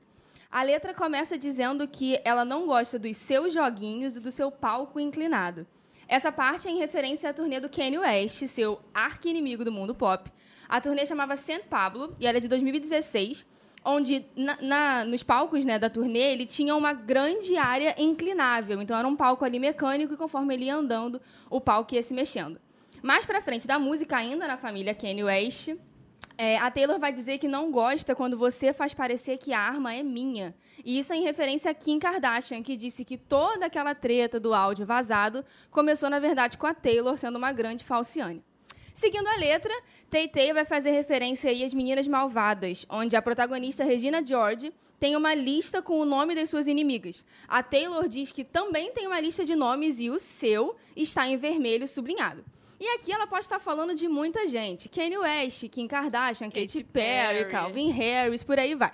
A 0.49 0.63
letra 0.63 0.91
começa 0.91 1.37
dizendo 1.37 1.87
que 1.87 2.19
ela 2.25 2.43
não 2.43 2.65
gosta 2.65 2.97
dos 2.97 3.15
seus 3.17 3.53
joguinhos 3.53 4.15
e 4.15 4.19
do 4.19 4.31
seu 4.31 4.49
palco 4.49 4.99
inclinado. 4.99 5.67
Essa 6.07 6.31
parte 6.31 6.67
é 6.67 6.71
em 6.71 6.77
referência 6.77 7.29
à 7.29 7.33
turnê 7.33 7.59
do 7.59 7.69
Kanye 7.69 7.97
West, 7.99 8.47
seu 8.47 8.79
arqui-inimigo 8.93 9.65
do 9.65 9.71
mundo 9.71 9.93
pop. 9.93 10.31
A 10.69 10.79
turnê 10.79 11.05
chamava 11.05 11.35
St. 11.35 11.63
Pablo 11.69 12.15
e 12.19 12.25
era 12.27 12.39
de 12.39 12.47
2016, 12.47 13.45
onde 13.83 14.25
na- 14.35 14.57
na- 14.61 15.05
nos 15.05 15.23
palcos 15.23 15.63
né, 15.65 15.77
da 15.79 15.89
turnê 15.89 16.31
ele 16.33 16.45
tinha 16.45 16.75
uma 16.75 16.93
grande 16.93 17.57
área 17.57 17.95
inclinável. 18.01 18.81
Então 18.81 18.97
era 18.97 19.07
um 19.07 19.15
palco 19.15 19.43
ali 19.45 19.59
mecânico 19.59 20.13
e 20.13 20.17
conforme 20.17 20.53
ele 20.53 20.65
ia 20.65 20.75
andando, 20.75 21.21
o 21.49 21.59
palco 21.61 21.93
ia 21.93 22.03
se 22.03 22.13
mexendo. 22.13 22.59
Mais 23.01 23.25
pra 23.25 23.41
frente 23.41 23.67
da 23.67 23.77
música, 23.77 24.17
ainda 24.17 24.47
na 24.47 24.57
família 24.57 24.93
Kanye 24.93 25.23
West, 25.23 25.75
é, 26.37 26.57
a 26.57 26.69
Taylor 26.69 26.99
vai 26.99 27.11
dizer 27.11 27.39
que 27.39 27.47
não 27.47 27.71
gosta 27.71 28.15
quando 28.15 28.37
você 28.37 28.71
faz 28.71 28.93
parecer 28.93 29.37
que 29.37 29.53
a 29.53 29.59
arma 29.59 29.95
é 29.95 30.03
minha. 30.03 30.53
E 30.85 30.99
isso 30.99 31.11
é 31.11 31.15
em 31.15 31.23
referência 31.23 31.71
a 31.71 31.73
Kim 31.73 31.97
Kardashian, 31.97 32.61
que 32.61 32.75
disse 32.75 33.03
que 33.03 33.17
toda 33.17 33.65
aquela 33.65 33.95
treta 33.95 34.39
do 34.39 34.53
áudio 34.53 34.85
vazado 34.85 35.43
começou, 35.71 36.09
na 36.09 36.19
verdade, 36.19 36.57
com 36.57 36.67
a 36.67 36.73
Taylor 36.73 37.17
sendo 37.17 37.37
uma 37.37 37.51
grande 37.51 37.83
falciane. 37.83 38.43
Seguindo 38.93 39.27
a 39.27 39.35
letra, 39.35 39.73
Tay 40.09 40.53
vai 40.53 40.65
fazer 40.65 40.91
referência 40.91 41.49
aí 41.49 41.63
às 41.63 41.73
Meninas 41.73 42.07
Malvadas, 42.07 42.85
onde 42.89 43.15
a 43.15 43.21
protagonista 43.21 43.83
Regina 43.83 44.25
George 44.25 44.73
tem 44.99 45.15
uma 45.15 45.33
lista 45.33 45.81
com 45.81 45.99
o 45.99 46.05
nome 46.05 46.33
das 46.33 46.49
suas 46.49 46.67
inimigas. 46.67 47.25
A 47.47 47.61
Taylor 47.61 48.07
diz 48.07 48.31
que 48.31 48.43
também 48.43 48.91
tem 48.91 49.05
uma 49.05 49.19
lista 49.19 49.45
de 49.45 49.55
nomes 49.55 49.99
e 49.99 50.09
o 50.09 50.17
seu 50.17 50.75
está 50.95 51.27
em 51.27 51.37
vermelho 51.37 51.87
sublinhado. 51.87 52.43
E 52.79 52.87
aqui 52.89 53.11
ela 53.11 53.25
pode 53.25 53.45
estar 53.45 53.59
falando 53.59 53.95
de 53.95 54.07
muita 54.07 54.45
gente. 54.47 54.87
Kanye 54.87 55.17
West, 55.17 55.67
Kim 55.69 55.87
Kardashian, 55.87 56.49
Katy, 56.49 56.83
Perry, 56.83 57.37
Perry. 57.39 57.49
Calvin 57.49 57.89
Harris, 57.89 58.43
por 58.43 58.59
aí 58.59 58.75
vai. 58.75 58.93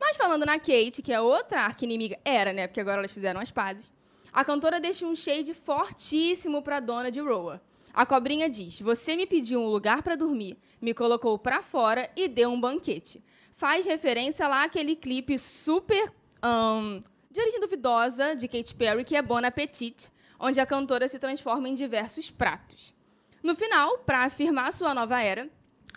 Mas 0.00 0.16
falando 0.16 0.46
na 0.46 0.58
Kate, 0.58 1.02
que 1.02 1.12
é 1.12 1.20
outra 1.20 1.60
arqui-inimiga, 1.60 2.18
era, 2.24 2.52
né? 2.52 2.66
Porque 2.66 2.80
agora 2.80 2.98
elas 2.98 3.12
fizeram 3.12 3.40
as 3.40 3.50
pazes. 3.50 3.92
A 4.32 4.44
cantora 4.44 4.80
deixa 4.80 5.04
um 5.04 5.14
shade 5.14 5.52
fortíssimo 5.52 6.62
pra 6.62 6.80
dona 6.80 7.10
de 7.10 7.20
Roa. 7.20 7.60
A 7.92 8.06
cobrinha 8.06 8.48
diz: 8.48 8.80
Você 8.80 9.14
me 9.14 9.26
pediu 9.26 9.60
um 9.60 9.66
lugar 9.66 10.02
pra 10.02 10.16
dormir, 10.16 10.56
me 10.80 10.94
colocou 10.94 11.38
pra 11.38 11.60
fora 11.60 12.08
e 12.16 12.28
deu 12.28 12.50
um 12.50 12.60
banquete. 12.60 13.22
Faz 13.52 13.84
referência 13.84 14.48
lá 14.48 14.64
àquele 14.64 14.96
clipe 14.96 15.38
super 15.38 16.10
ahn, 16.40 17.02
de 17.30 17.40
origem 17.40 17.60
duvidosa 17.60 18.34
de 18.34 18.48
Katy 18.48 18.74
Perry, 18.74 19.04
que 19.04 19.16
é 19.16 19.20
Bon 19.20 19.44
Appetit, 19.44 20.10
onde 20.38 20.58
a 20.60 20.64
cantora 20.64 21.06
se 21.08 21.18
transforma 21.18 21.68
em 21.68 21.74
diversos 21.74 22.30
pratos. 22.30 22.94
No 23.42 23.54
final, 23.54 23.98
para 23.98 24.24
afirmar 24.24 24.72
sua 24.72 24.92
nova 24.92 25.22
era, 25.22 25.48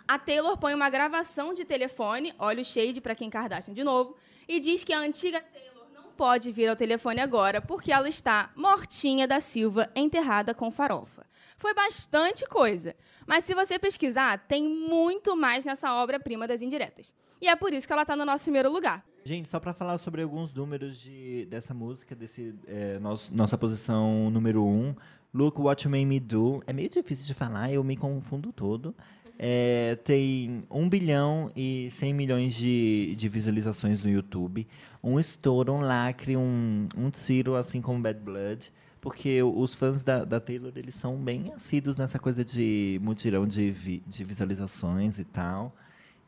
a 0.08 0.18
Taylor 0.18 0.56
põe 0.56 0.74
uma 0.74 0.88
gravação 0.88 1.52
de 1.52 1.64
telefone, 1.64 2.34
olha 2.38 2.62
o 2.62 2.64
shade 2.64 3.00
para 3.00 3.14
Kim 3.14 3.28
Kardashian 3.28 3.74
de 3.74 3.84
novo, 3.84 4.16
e 4.48 4.58
diz 4.60 4.82
que 4.82 4.92
a 4.92 4.98
antiga 4.98 5.40
Taylor 5.40 5.86
não 5.92 6.04
pode 6.12 6.50
vir 6.50 6.68
ao 6.68 6.76
telefone 6.76 7.20
agora 7.20 7.60
porque 7.60 7.92
ela 7.92 8.08
está 8.08 8.50
mortinha 8.56 9.28
da 9.28 9.40
Silva, 9.40 9.90
enterrada 9.94 10.54
com 10.54 10.70
farofa. 10.70 11.26
Foi 11.58 11.74
bastante 11.74 12.46
coisa, 12.46 12.96
mas 13.26 13.44
se 13.44 13.54
você 13.54 13.78
pesquisar, 13.78 14.38
tem 14.46 14.66
muito 14.66 15.36
mais 15.36 15.64
nessa 15.64 15.94
obra-prima 15.94 16.48
das 16.48 16.62
indiretas. 16.62 17.14
E 17.40 17.48
é 17.48 17.54
por 17.54 17.74
isso 17.74 17.86
que 17.86 17.92
ela 17.92 18.02
está 18.02 18.16
no 18.16 18.24
nosso 18.24 18.44
primeiro 18.44 18.70
lugar. 18.70 19.04
Gente, 19.22 19.48
só 19.48 19.58
pra 19.58 19.72
falar 19.72 19.96
sobre 19.98 20.22
alguns 20.22 20.52
números 20.52 20.98
de, 20.98 21.46
dessa 21.46 21.72
música, 21.72 22.14
desse 22.14 22.54
é, 22.66 22.98
nosso, 22.98 23.34
nossa 23.34 23.56
posição 23.56 24.30
número 24.30 24.62
um, 24.64 24.94
Look 25.34 25.60
What 25.60 25.84
You 25.84 25.90
Made 25.90 26.06
Me 26.06 26.20
Do. 26.20 26.62
É 26.66 26.72
meio 26.72 26.88
difícil 26.88 27.26
de 27.26 27.34
falar, 27.34 27.72
eu 27.72 27.82
me 27.82 27.96
confundo 27.96 28.52
todo. 28.52 28.94
É, 29.36 29.96
tem 30.04 30.62
1 30.70 30.88
bilhão 30.88 31.50
e 31.56 31.88
100 31.90 32.14
milhões 32.14 32.54
de, 32.54 33.14
de 33.16 33.28
visualizações 33.28 34.02
no 34.02 34.08
YouTube. 34.08 34.64
Um 35.02 35.18
estouro, 35.18 35.72
um 35.72 35.80
lacre, 35.80 36.36
um, 36.36 36.86
um 36.96 37.10
tiro, 37.10 37.56
assim 37.56 37.80
como 37.80 38.00
Bad 38.00 38.20
Blood. 38.20 38.72
Porque 39.00 39.42
os 39.42 39.74
fãs 39.74 40.02
da, 40.02 40.24
da 40.24 40.38
Taylor, 40.40 40.72
eles 40.76 40.94
são 40.94 41.16
bem 41.16 41.52
assíduos 41.54 41.96
nessa 41.96 42.18
coisa 42.18 42.42
de 42.44 42.98
mutirão 43.02 43.46
de, 43.46 43.70
vi- 43.70 44.02
de 44.06 44.22
visualizações 44.24 45.18
e 45.18 45.24
tal. 45.24 45.74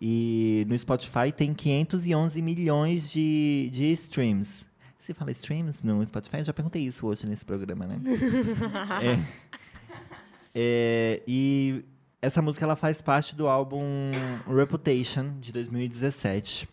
E 0.00 0.66
no 0.68 0.76
Spotify 0.78 1.32
tem 1.34 1.54
511 1.54 2.42
milhões 2.42 3.10
de, 3.10 3.70
de 3.72 3.84
streams. 3.92 4.66
Você 5.06 5.14
fala 5.14 5.30
streams 5.30 5.84
no 5.84 6.04
Spotify? 6.04 6.38
Eu 6.38 6.44
já 6.46 6.52
perguntei 6.52 6.82
isso 6.82 7.06
hoje 7.06 7.28
nesse 7.28 7.44
programa, 7.44 7.86
né? 7.86 8.00
É. 9.00 9.46
É, 10.52 11.22
e 11.28 11.84
essa 12.20 12.42
música 12.42 12.64
ela 12.64 12.74
faz 12.74 13.00
parte 13.00 13.36
do 13.36 13.46
álbum 13.46 13.84
Reputation, 14.48 15.38
de 15.38 15.52
2017. 15.52 16.68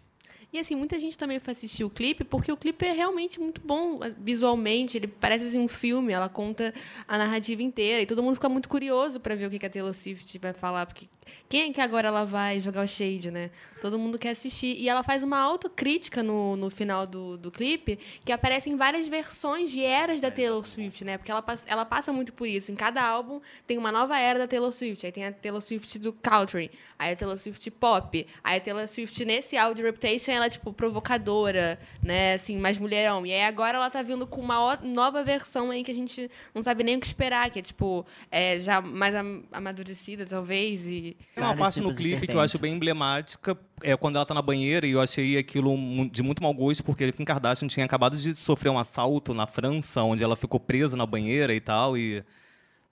E 0.54 0.60
assim, 0.60 0.76
muita 0.76 1.00
gente 1.00 1.18
também 1.18 1.40
foi 1.40 1.52
assistir 1.52 1.84
o 1.84 1.90
clipe, 1.90 2.24
porque 2.24 2.52
o 2.52 2.56
clipe 2.56 2.86
é 2.86 2.92
realmente 2.92 3.40
muito 3.40 3.60
bom 3.60 4.00
visualmente. 4.20 4.98
Ele 4.98 5.08
parece 5.08 5.46
assim, 5.46 5.60
um 5.60 5.68
filme, 5.68 6.14
ela 6.14 6.30
conta 6.30 6.72
a 7.08 7.18
narrativa 7.18 7.64
inteira. 7.64 8.04
E 8.04 8.06
todo 8.06 8.22
mundo 8.22 8.36
fica 8.36 8.48
muito 8.48 8.70
curioso 8.70 9.20
para 9.20 9.36
ver 9.36 9.48
o 9.48 9.50
que 9.50 9.66
a 9.66 9.70
Taylor 9.70 9.96
Swift 9.96 10.38
vai 10.38 10.54
falar. 10.54 10.86
Porque 10.86 11.08
quem 11.50 11.70
é 11.70 11.74
que 11.74 11.82
agora 11.82 12.08
ela 12.08 12.24
vai 12.24 12.60
jogar 12.60 12.84
o 12.84 12.88
shade, 12.88 13.32
né? 13.32 13.52
Todo 13.82 13.98
mundo 13.98 14.18
quer 14.20 14.32
assistir. 14.32 14.76
E 14.80 14.88
ela 14.88 15.04
faz 15.04 15.24
uma 15.24 15.40
autocrítica 15.40 16.22
no, 16.22 16.56
no 16.56 16.70
final 16.70 17.06
do, 17.06 17.38
do 17.38 17.52
clipe, 17.52 17.98
que 18.24 18.32
aparecem 18.32 18.76
várias 18.76 19.08
versões 19.08 19.72
de 19.72 19.84
eras 19.84 20.22
da 20.22 20.32
Taylor 20.32 20.66
Swift, 20.66 21.04
né? 21.04 21.18
Porque 21.18 21.32
ela, 21.32 21.44
ela 21.66 21.86
passa 21.86 22.14
muito 22.14 22.34
por 22.34 22.48
isso. 22.48 22.72
Em 22.72 22.76
cada 22.76 23.04
álbum 23.04 23.42
tem 23.68 23.78
uma 23.78 23.92
nova 23.92 24.18
era 24.18 24.40
da 24.40 24.48
Taylor 24.48 24.72
Swift. 24.72 25.06
Aí 25.06 25.12
tem 25.12 25.26
a 25.26 25.32
Taylor 25.32 25.62
Swift 25.62 26.00
do 26.00 26.14
country, 26.14 26.72
aí 26.98 27.14
a 27.14 27.16
Taylor 27.16 27.38
Swift 27.38 27.72
pop, 27.72 28.28
aí 28.44 28.58
a 28.58 28.62
Taylor 28.62 28.88
Swift 28.88 29.26
nesse 29.26 29.58
álbum 29.58 29.76
de 29.76 29.82
Reputation, 29.82 30.32
ela 30.44 30.50
tipo 30.50 30.74
provocadora, 30.74 31.80
né? 32.02 32.34
Assim, 32.34 32.58
mais 32.58 32.78
mulherão. 32.78 33.26
E 33.26 33.32
aí 33.32 33.44
agora 33.44 33.78
ela 33.78 33.90
tá 33.90 34.02
vindo 34.02 34.28
com 34.28 34.42
uma 34.42 34.76
nova 34.78 35.24
versão 35.24 35.72
aí 35.72 35.84
que 35.84 35.92
a 35.92 35.96
gente 35.96 36.30
não 36.54 36.62
sabe 36.62 36.84
nem 36.84 36.98
o 36.98 37.00
que 37.00 37.06
esperar, 37.06 37.50
que 37.50 37.60
é 37.60 37.62
tipo, 37.62 38.06
é, 38.30 38.60
já 38.60 38.82
mais 38.82 39.16
am- 39.16 39.44
amadurecida, 39.52 40.26
talvez. 40.26 40.86
E... 40.86 41.18
Tem 41.34 41.44
uma 41.44 41.56
parte 41.56 41.82
no 41.82 41.96
clipe 41.96 42.28
que 42.28 42.36
eu 42.36 42.42
acho 42.42 42.60
bem 42.60 42.74
emblemática, 42.74 43.58
é 43.82 43.96
quando 43.96 44.18
ela 44.18 44.26
tá 44.26 44.34
na 44.34 44.42
banheira, 44.42 44.86
e 44.86 44.92
eu 44.92 45.02
achei 45.02 45.38
aquilo 45.38 45.76
de 46.12 46.22
muito 46.22 46.44
mau 46.44 46.54
gosto, 46.54 46.84
porque 46.84 47.12
Kim 47.12 47.26
Kardashian 47.26 47.68
tinha 47.68 47.86
acabado 47.86 48.18
de 48.18 48.36
sofrer 48.36 48.70
um 48.70 48.78
assalto 48.80 49.34
na 49.34 49.48
França, 49.48 50.04
onde 50.04 50.24
ela 50.24 50.36
ficou 50.36 50.60
presa 50.60 50.96
na 50.96 51.06
banheira 51.06 51.54
e 51.54 51.60
tal, 51.60 51.98
e 51.98 52.24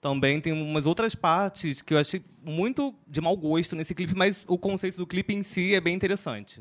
também 0.00 0.40
tem 0.40 0.52
umas 0.52 0.84
outras 0.84 1.14
partes 1.14 1.80
que 1.80 1.94
eu 1.94 1.98
achei 1.98 2.22
muito 2.44 2.92
de 3.06 3.20
mau 3.20 3.36
gosto 3.36 3.76
nesse 3.76 3.94
clipe, 3.94 4.14
mas 4.16 4.44
o 4.48 4.58
conceito 4.58 4.96
do 4.96 5.06
clipe 5.06 5.32
em 5.32 5.42
si 5.44 5.74
é 5.74 5.80
bem 5.80 5.94
interessante. 5.94 6.60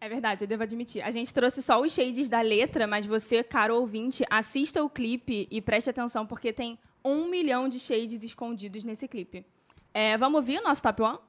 É 0.00 0.08
verdade, 0.08 0.44
eu 0.44 0.48
devo 0.48 0.62
admitir. 0.62 1.02
A 1.02 1.10
gente 1.10 1.34
trouxe 1.34 1.60
só 1.60 1.80
os 1.80 1.92
shades 1.92 2.28
da 2.28 2.40
letra, 2.40 2.86
mas 2.86 3.04
você, 3.04 3.42
caro 3.42 3.74
ouvinte, 3.74 4.24
assista 4.30 4.82
o 4.82 4.88
clipe 4.88 5.48
e 5.50 5.60
preste 5.60 5.90
atenção, 5.90 6.24
porque 6.24 6.52
tem 6.52 6.78
um 7.04 7.28
milhão 7.28 7.68
de 7.68 7.80
shades 7.80 8.22
escondidos 8.22 8.84
nesse 8.84 9.08
clipe. 9.08 9.44
É, 9.92 10.16
vamos 10.16 10.36
ouvir 10.36 10.60
o 10.60 10.62
nosso 10.62 10.82
top 10.82 11.02
1? 11.02 11.27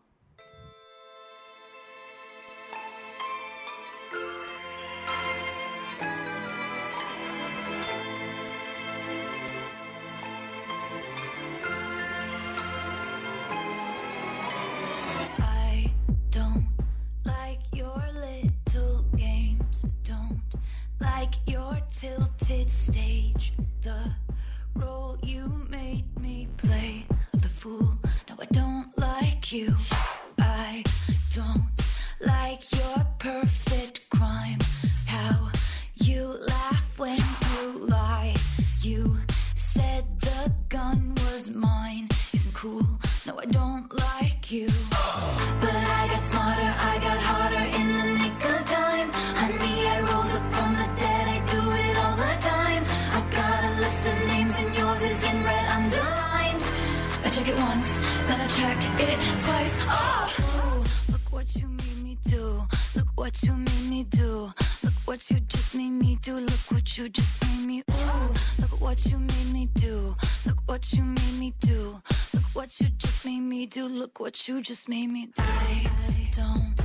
Just 74.69 74.87
made 74.87 75.09
me 75.09 75.25
die. 75.33 75.91
Don't 76.31 76.75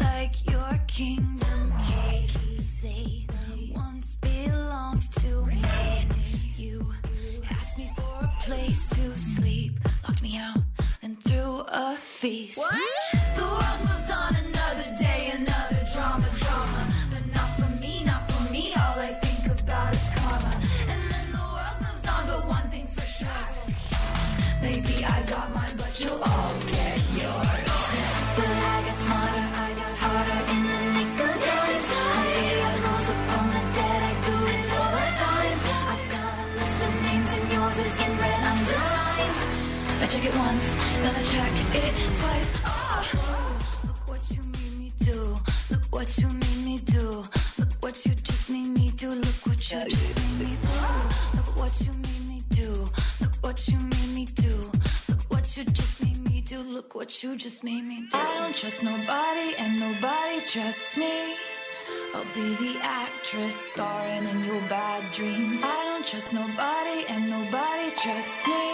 like 0.00 0.50
your 0.50 0.80
kingdom 0.86 1.74
keys. 1.78 2.80
They 2.80 3.26
once 3.74 4.14
belonged 4.14 5.12
to 5.20 5.44
me. 5.44 5.62
You 6.56 6.90
asked 7.50 7.76
me 7.76 7.90
for 7.96 8.24
a 8.24 8.32
place 8.40 8.86
to 8.86 9.20
sleep, 9.20 9.78
locked 10.08 10.22
me 10.22 10.38
out, 10.38 10.62
and 11.02 11.22
threw 11.22 11.66
a 11.68 11.96
feast. 11.96 12.62
The 13.36 13.42
world 13.42 13.80
moves 13.82 14.10
on 14.10 14.36
another 14.36 14.96
day, 14.98 15.32
another 15.34 15.73
I 40.04 40.06
check 40.06 40.26
it 40.26 40.36
once, 40.36 40.74
then 41.00 41.14
I 41.16 41.22
check 41.22 41.52
it 41.76 41.94
twice. 42.20 42.52
Oh, 42.66 43.56
look 43.86 44.06
what 44.06 44.30
you 44.30 44.42
made 44.42 44.78
me 44.78 44.92
do. 44.98 45.34
Look 45.70 45.84
what 45.90 46.18
you 46.18 46.28
made 46.28 46.62
me 46.62 46.76
do. 46.76 47.24
Look 47.58 47.72
what 47.80 48.04
you 48.04 48.14
just 48.16 48.50
made 48.50 48.66
me 48.66 48.90
do. 48.90 49.08
Look 49.08 49.46
what 49.46 49.72
you 49.72 49.80
just 49.88 50.38
made 50.38 50.46
me 50.46 50.56
do. 50.60 50.68
Ah! 50.74 51.32
Look 51.36 51.58
what 51.58 51.80
you 51.80 51.92
made 51.92 52.28
me 52.28 52.42
do. 52.50 52.70
Look 53.22 53.34
what 53.40 53.66
you 53.66 53.78
made 53.80 54.14
me 54.14 54.26
do. 54.26 54.70
Look 55.08 55.22
what 55.30 55.56
you 55.56 55.64
just 55.64 56.02
made 56.02 56.20
me 56.22 56.42
do. 56.42 56.58
Look 56.58 56.94
what 56.94 57.22
you 57.22 57.36
just 57.36 57.64
made 57.64 57.84
me 57.84 58.02
do. 58.02 58.18
I 58.18 58.40
don't 58.40 58.54
trust 58.54 58.82
nobody 58.82 59.54
and 59.56 59.80
nobody 59.80 60.42
trusts 60.44 60.98
me. 60.98 61.34
I'll 62.14 62.24
be 62.34 62.54
the 62.56 62.78
actress 62.80 63.56
starring 63.56 64.24
in 64.28 64.44
your 64.44 64.60
bad 64.68 65.10
dreams. 65.12 65.60
I 65.62 65.84
don't 65.84 66.06
trust 66.06 66.32
nobody 66.32 67.04
and 67.08 67.28
nobody 67.28 67.90
trusts 68.02 68.46
me. 68.46 68.66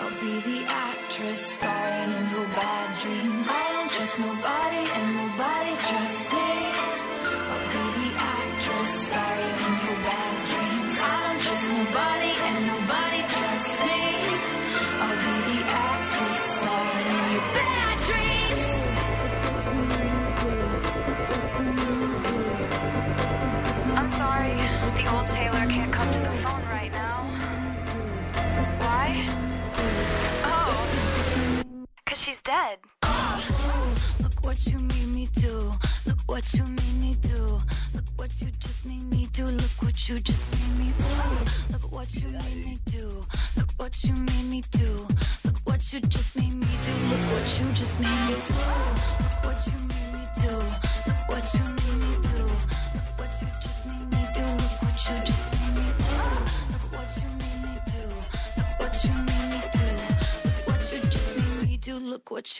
I'll 0.00 0.18
be 0.20 0.40
the 0.50 0.64
actress 0.66 1.42
starring 1.56 2.10
in 2.18 2.30
your 2.30 2.48
bad 2.58 2.88
dreams. 3.02 3.46
I 3.48 3.72
don't 3.72 3.90
trust 3.90 4.18
nobody 4.18 4.84
and 4.98 5.08
nobody 5.22 5.72
trusts 5.88 6.32
me. 6.32 6.79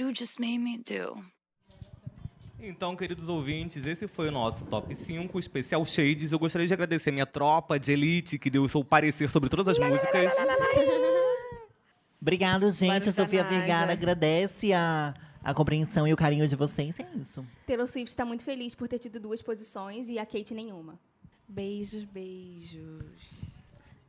You 0.01 0.13
just 0.15 0.41
made 0.41 0.59
me 0.59 0.79
do. 0.79 1.23
Então, 2.59 2.95
queridos 2.95 3.29
ouvintes, 3.29 3.87
esse 3.87 4.07
foi 4.07 4.29
o 4.29 4.31
nosso 4.31 4.67
Top 4.67 4.95
5 4.95 5.39
especial 5.39 5.85
Shades. 5.85 6.33
Eu 6.33 6.39
gostaria 6.39 6.67
de 6.67 6.75
agradecer 6.75 7.11
minha 7.11 7.25
tropa 7.25 7.79
de 7.79 7.93
elite 7.93 8.39
que 8.39 8.51
deu 8.51 8.63
o 8.63 8.69
seu 8.69 8.85
parecer 8.85 9.31
sobre 9.31 9.49
todas 9.49 9.67
as 9.69 9.79
músicas. 9.79 10.33
Obrigado, 12.21 12.71
gente. 12.71 12.89
Vários 12.89 13.19
A 13.19 13.23
Sofia 13.23 13.45
Vergara 13.45 13.93
agradece 13.93 14.75
a, 14.75 15.15
a 15.43 15.55
compreensão 15.55 16.07
e 16.07 16.13
o 16.13 16.17
carinho 16.17 16.47
de 16.47 16.55
vocês. 16.55 16.95
É 17.01 17.07
isso. 17.17 17.47
Taylor 17.67 17.87
Swift 17.87 18.11
está 18.11 18.27
muito 18.27 18.45
feliz 18.45 18.75
por 18.75 18.89
ter 18.89 18.99
tido 18.99 19.19
duas 19.19 19.41
posições 19.41 20.11
e 20.11 20.19
a 20.19 20.27
Kate 20.27 20.53
nenhuma. 20.53 20.99
Beijos, 21.49 22.05
beijos. 22.05 23.41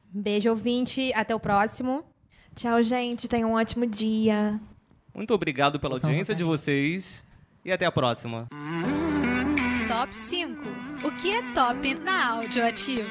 Beijo, 0.09 0.49
ouvinte. 0.49 1.13
Até 1.13 1.33
o 1.33 1.39
próximo. 1.39 2.03
Tchau, 2.53 2.83
gente. 2.83 3.29
Tenham 3.29 3.51
um 3.51 3.53
ótimo 3.53 3.85
dia. 3.85 4.59
Muito 5.13 5.33
obrigado 5.33 5.79
pela 5.79 5.95
audiência 5.95 6.33
de 6.33 6.43
vocês 6.43 7.23
e 7.63 7.71
até 7.71 7.85
a 7.85 7.91
próxima. 7.91 8.47
Top 9.87 10.13
5. 10.13 10.63
O 11.03 11.11
que 11.17 11.31
é 11.33 11.41
top 11.53 11.93
na 11.95 12.31
Audioativo? 12.37 13.09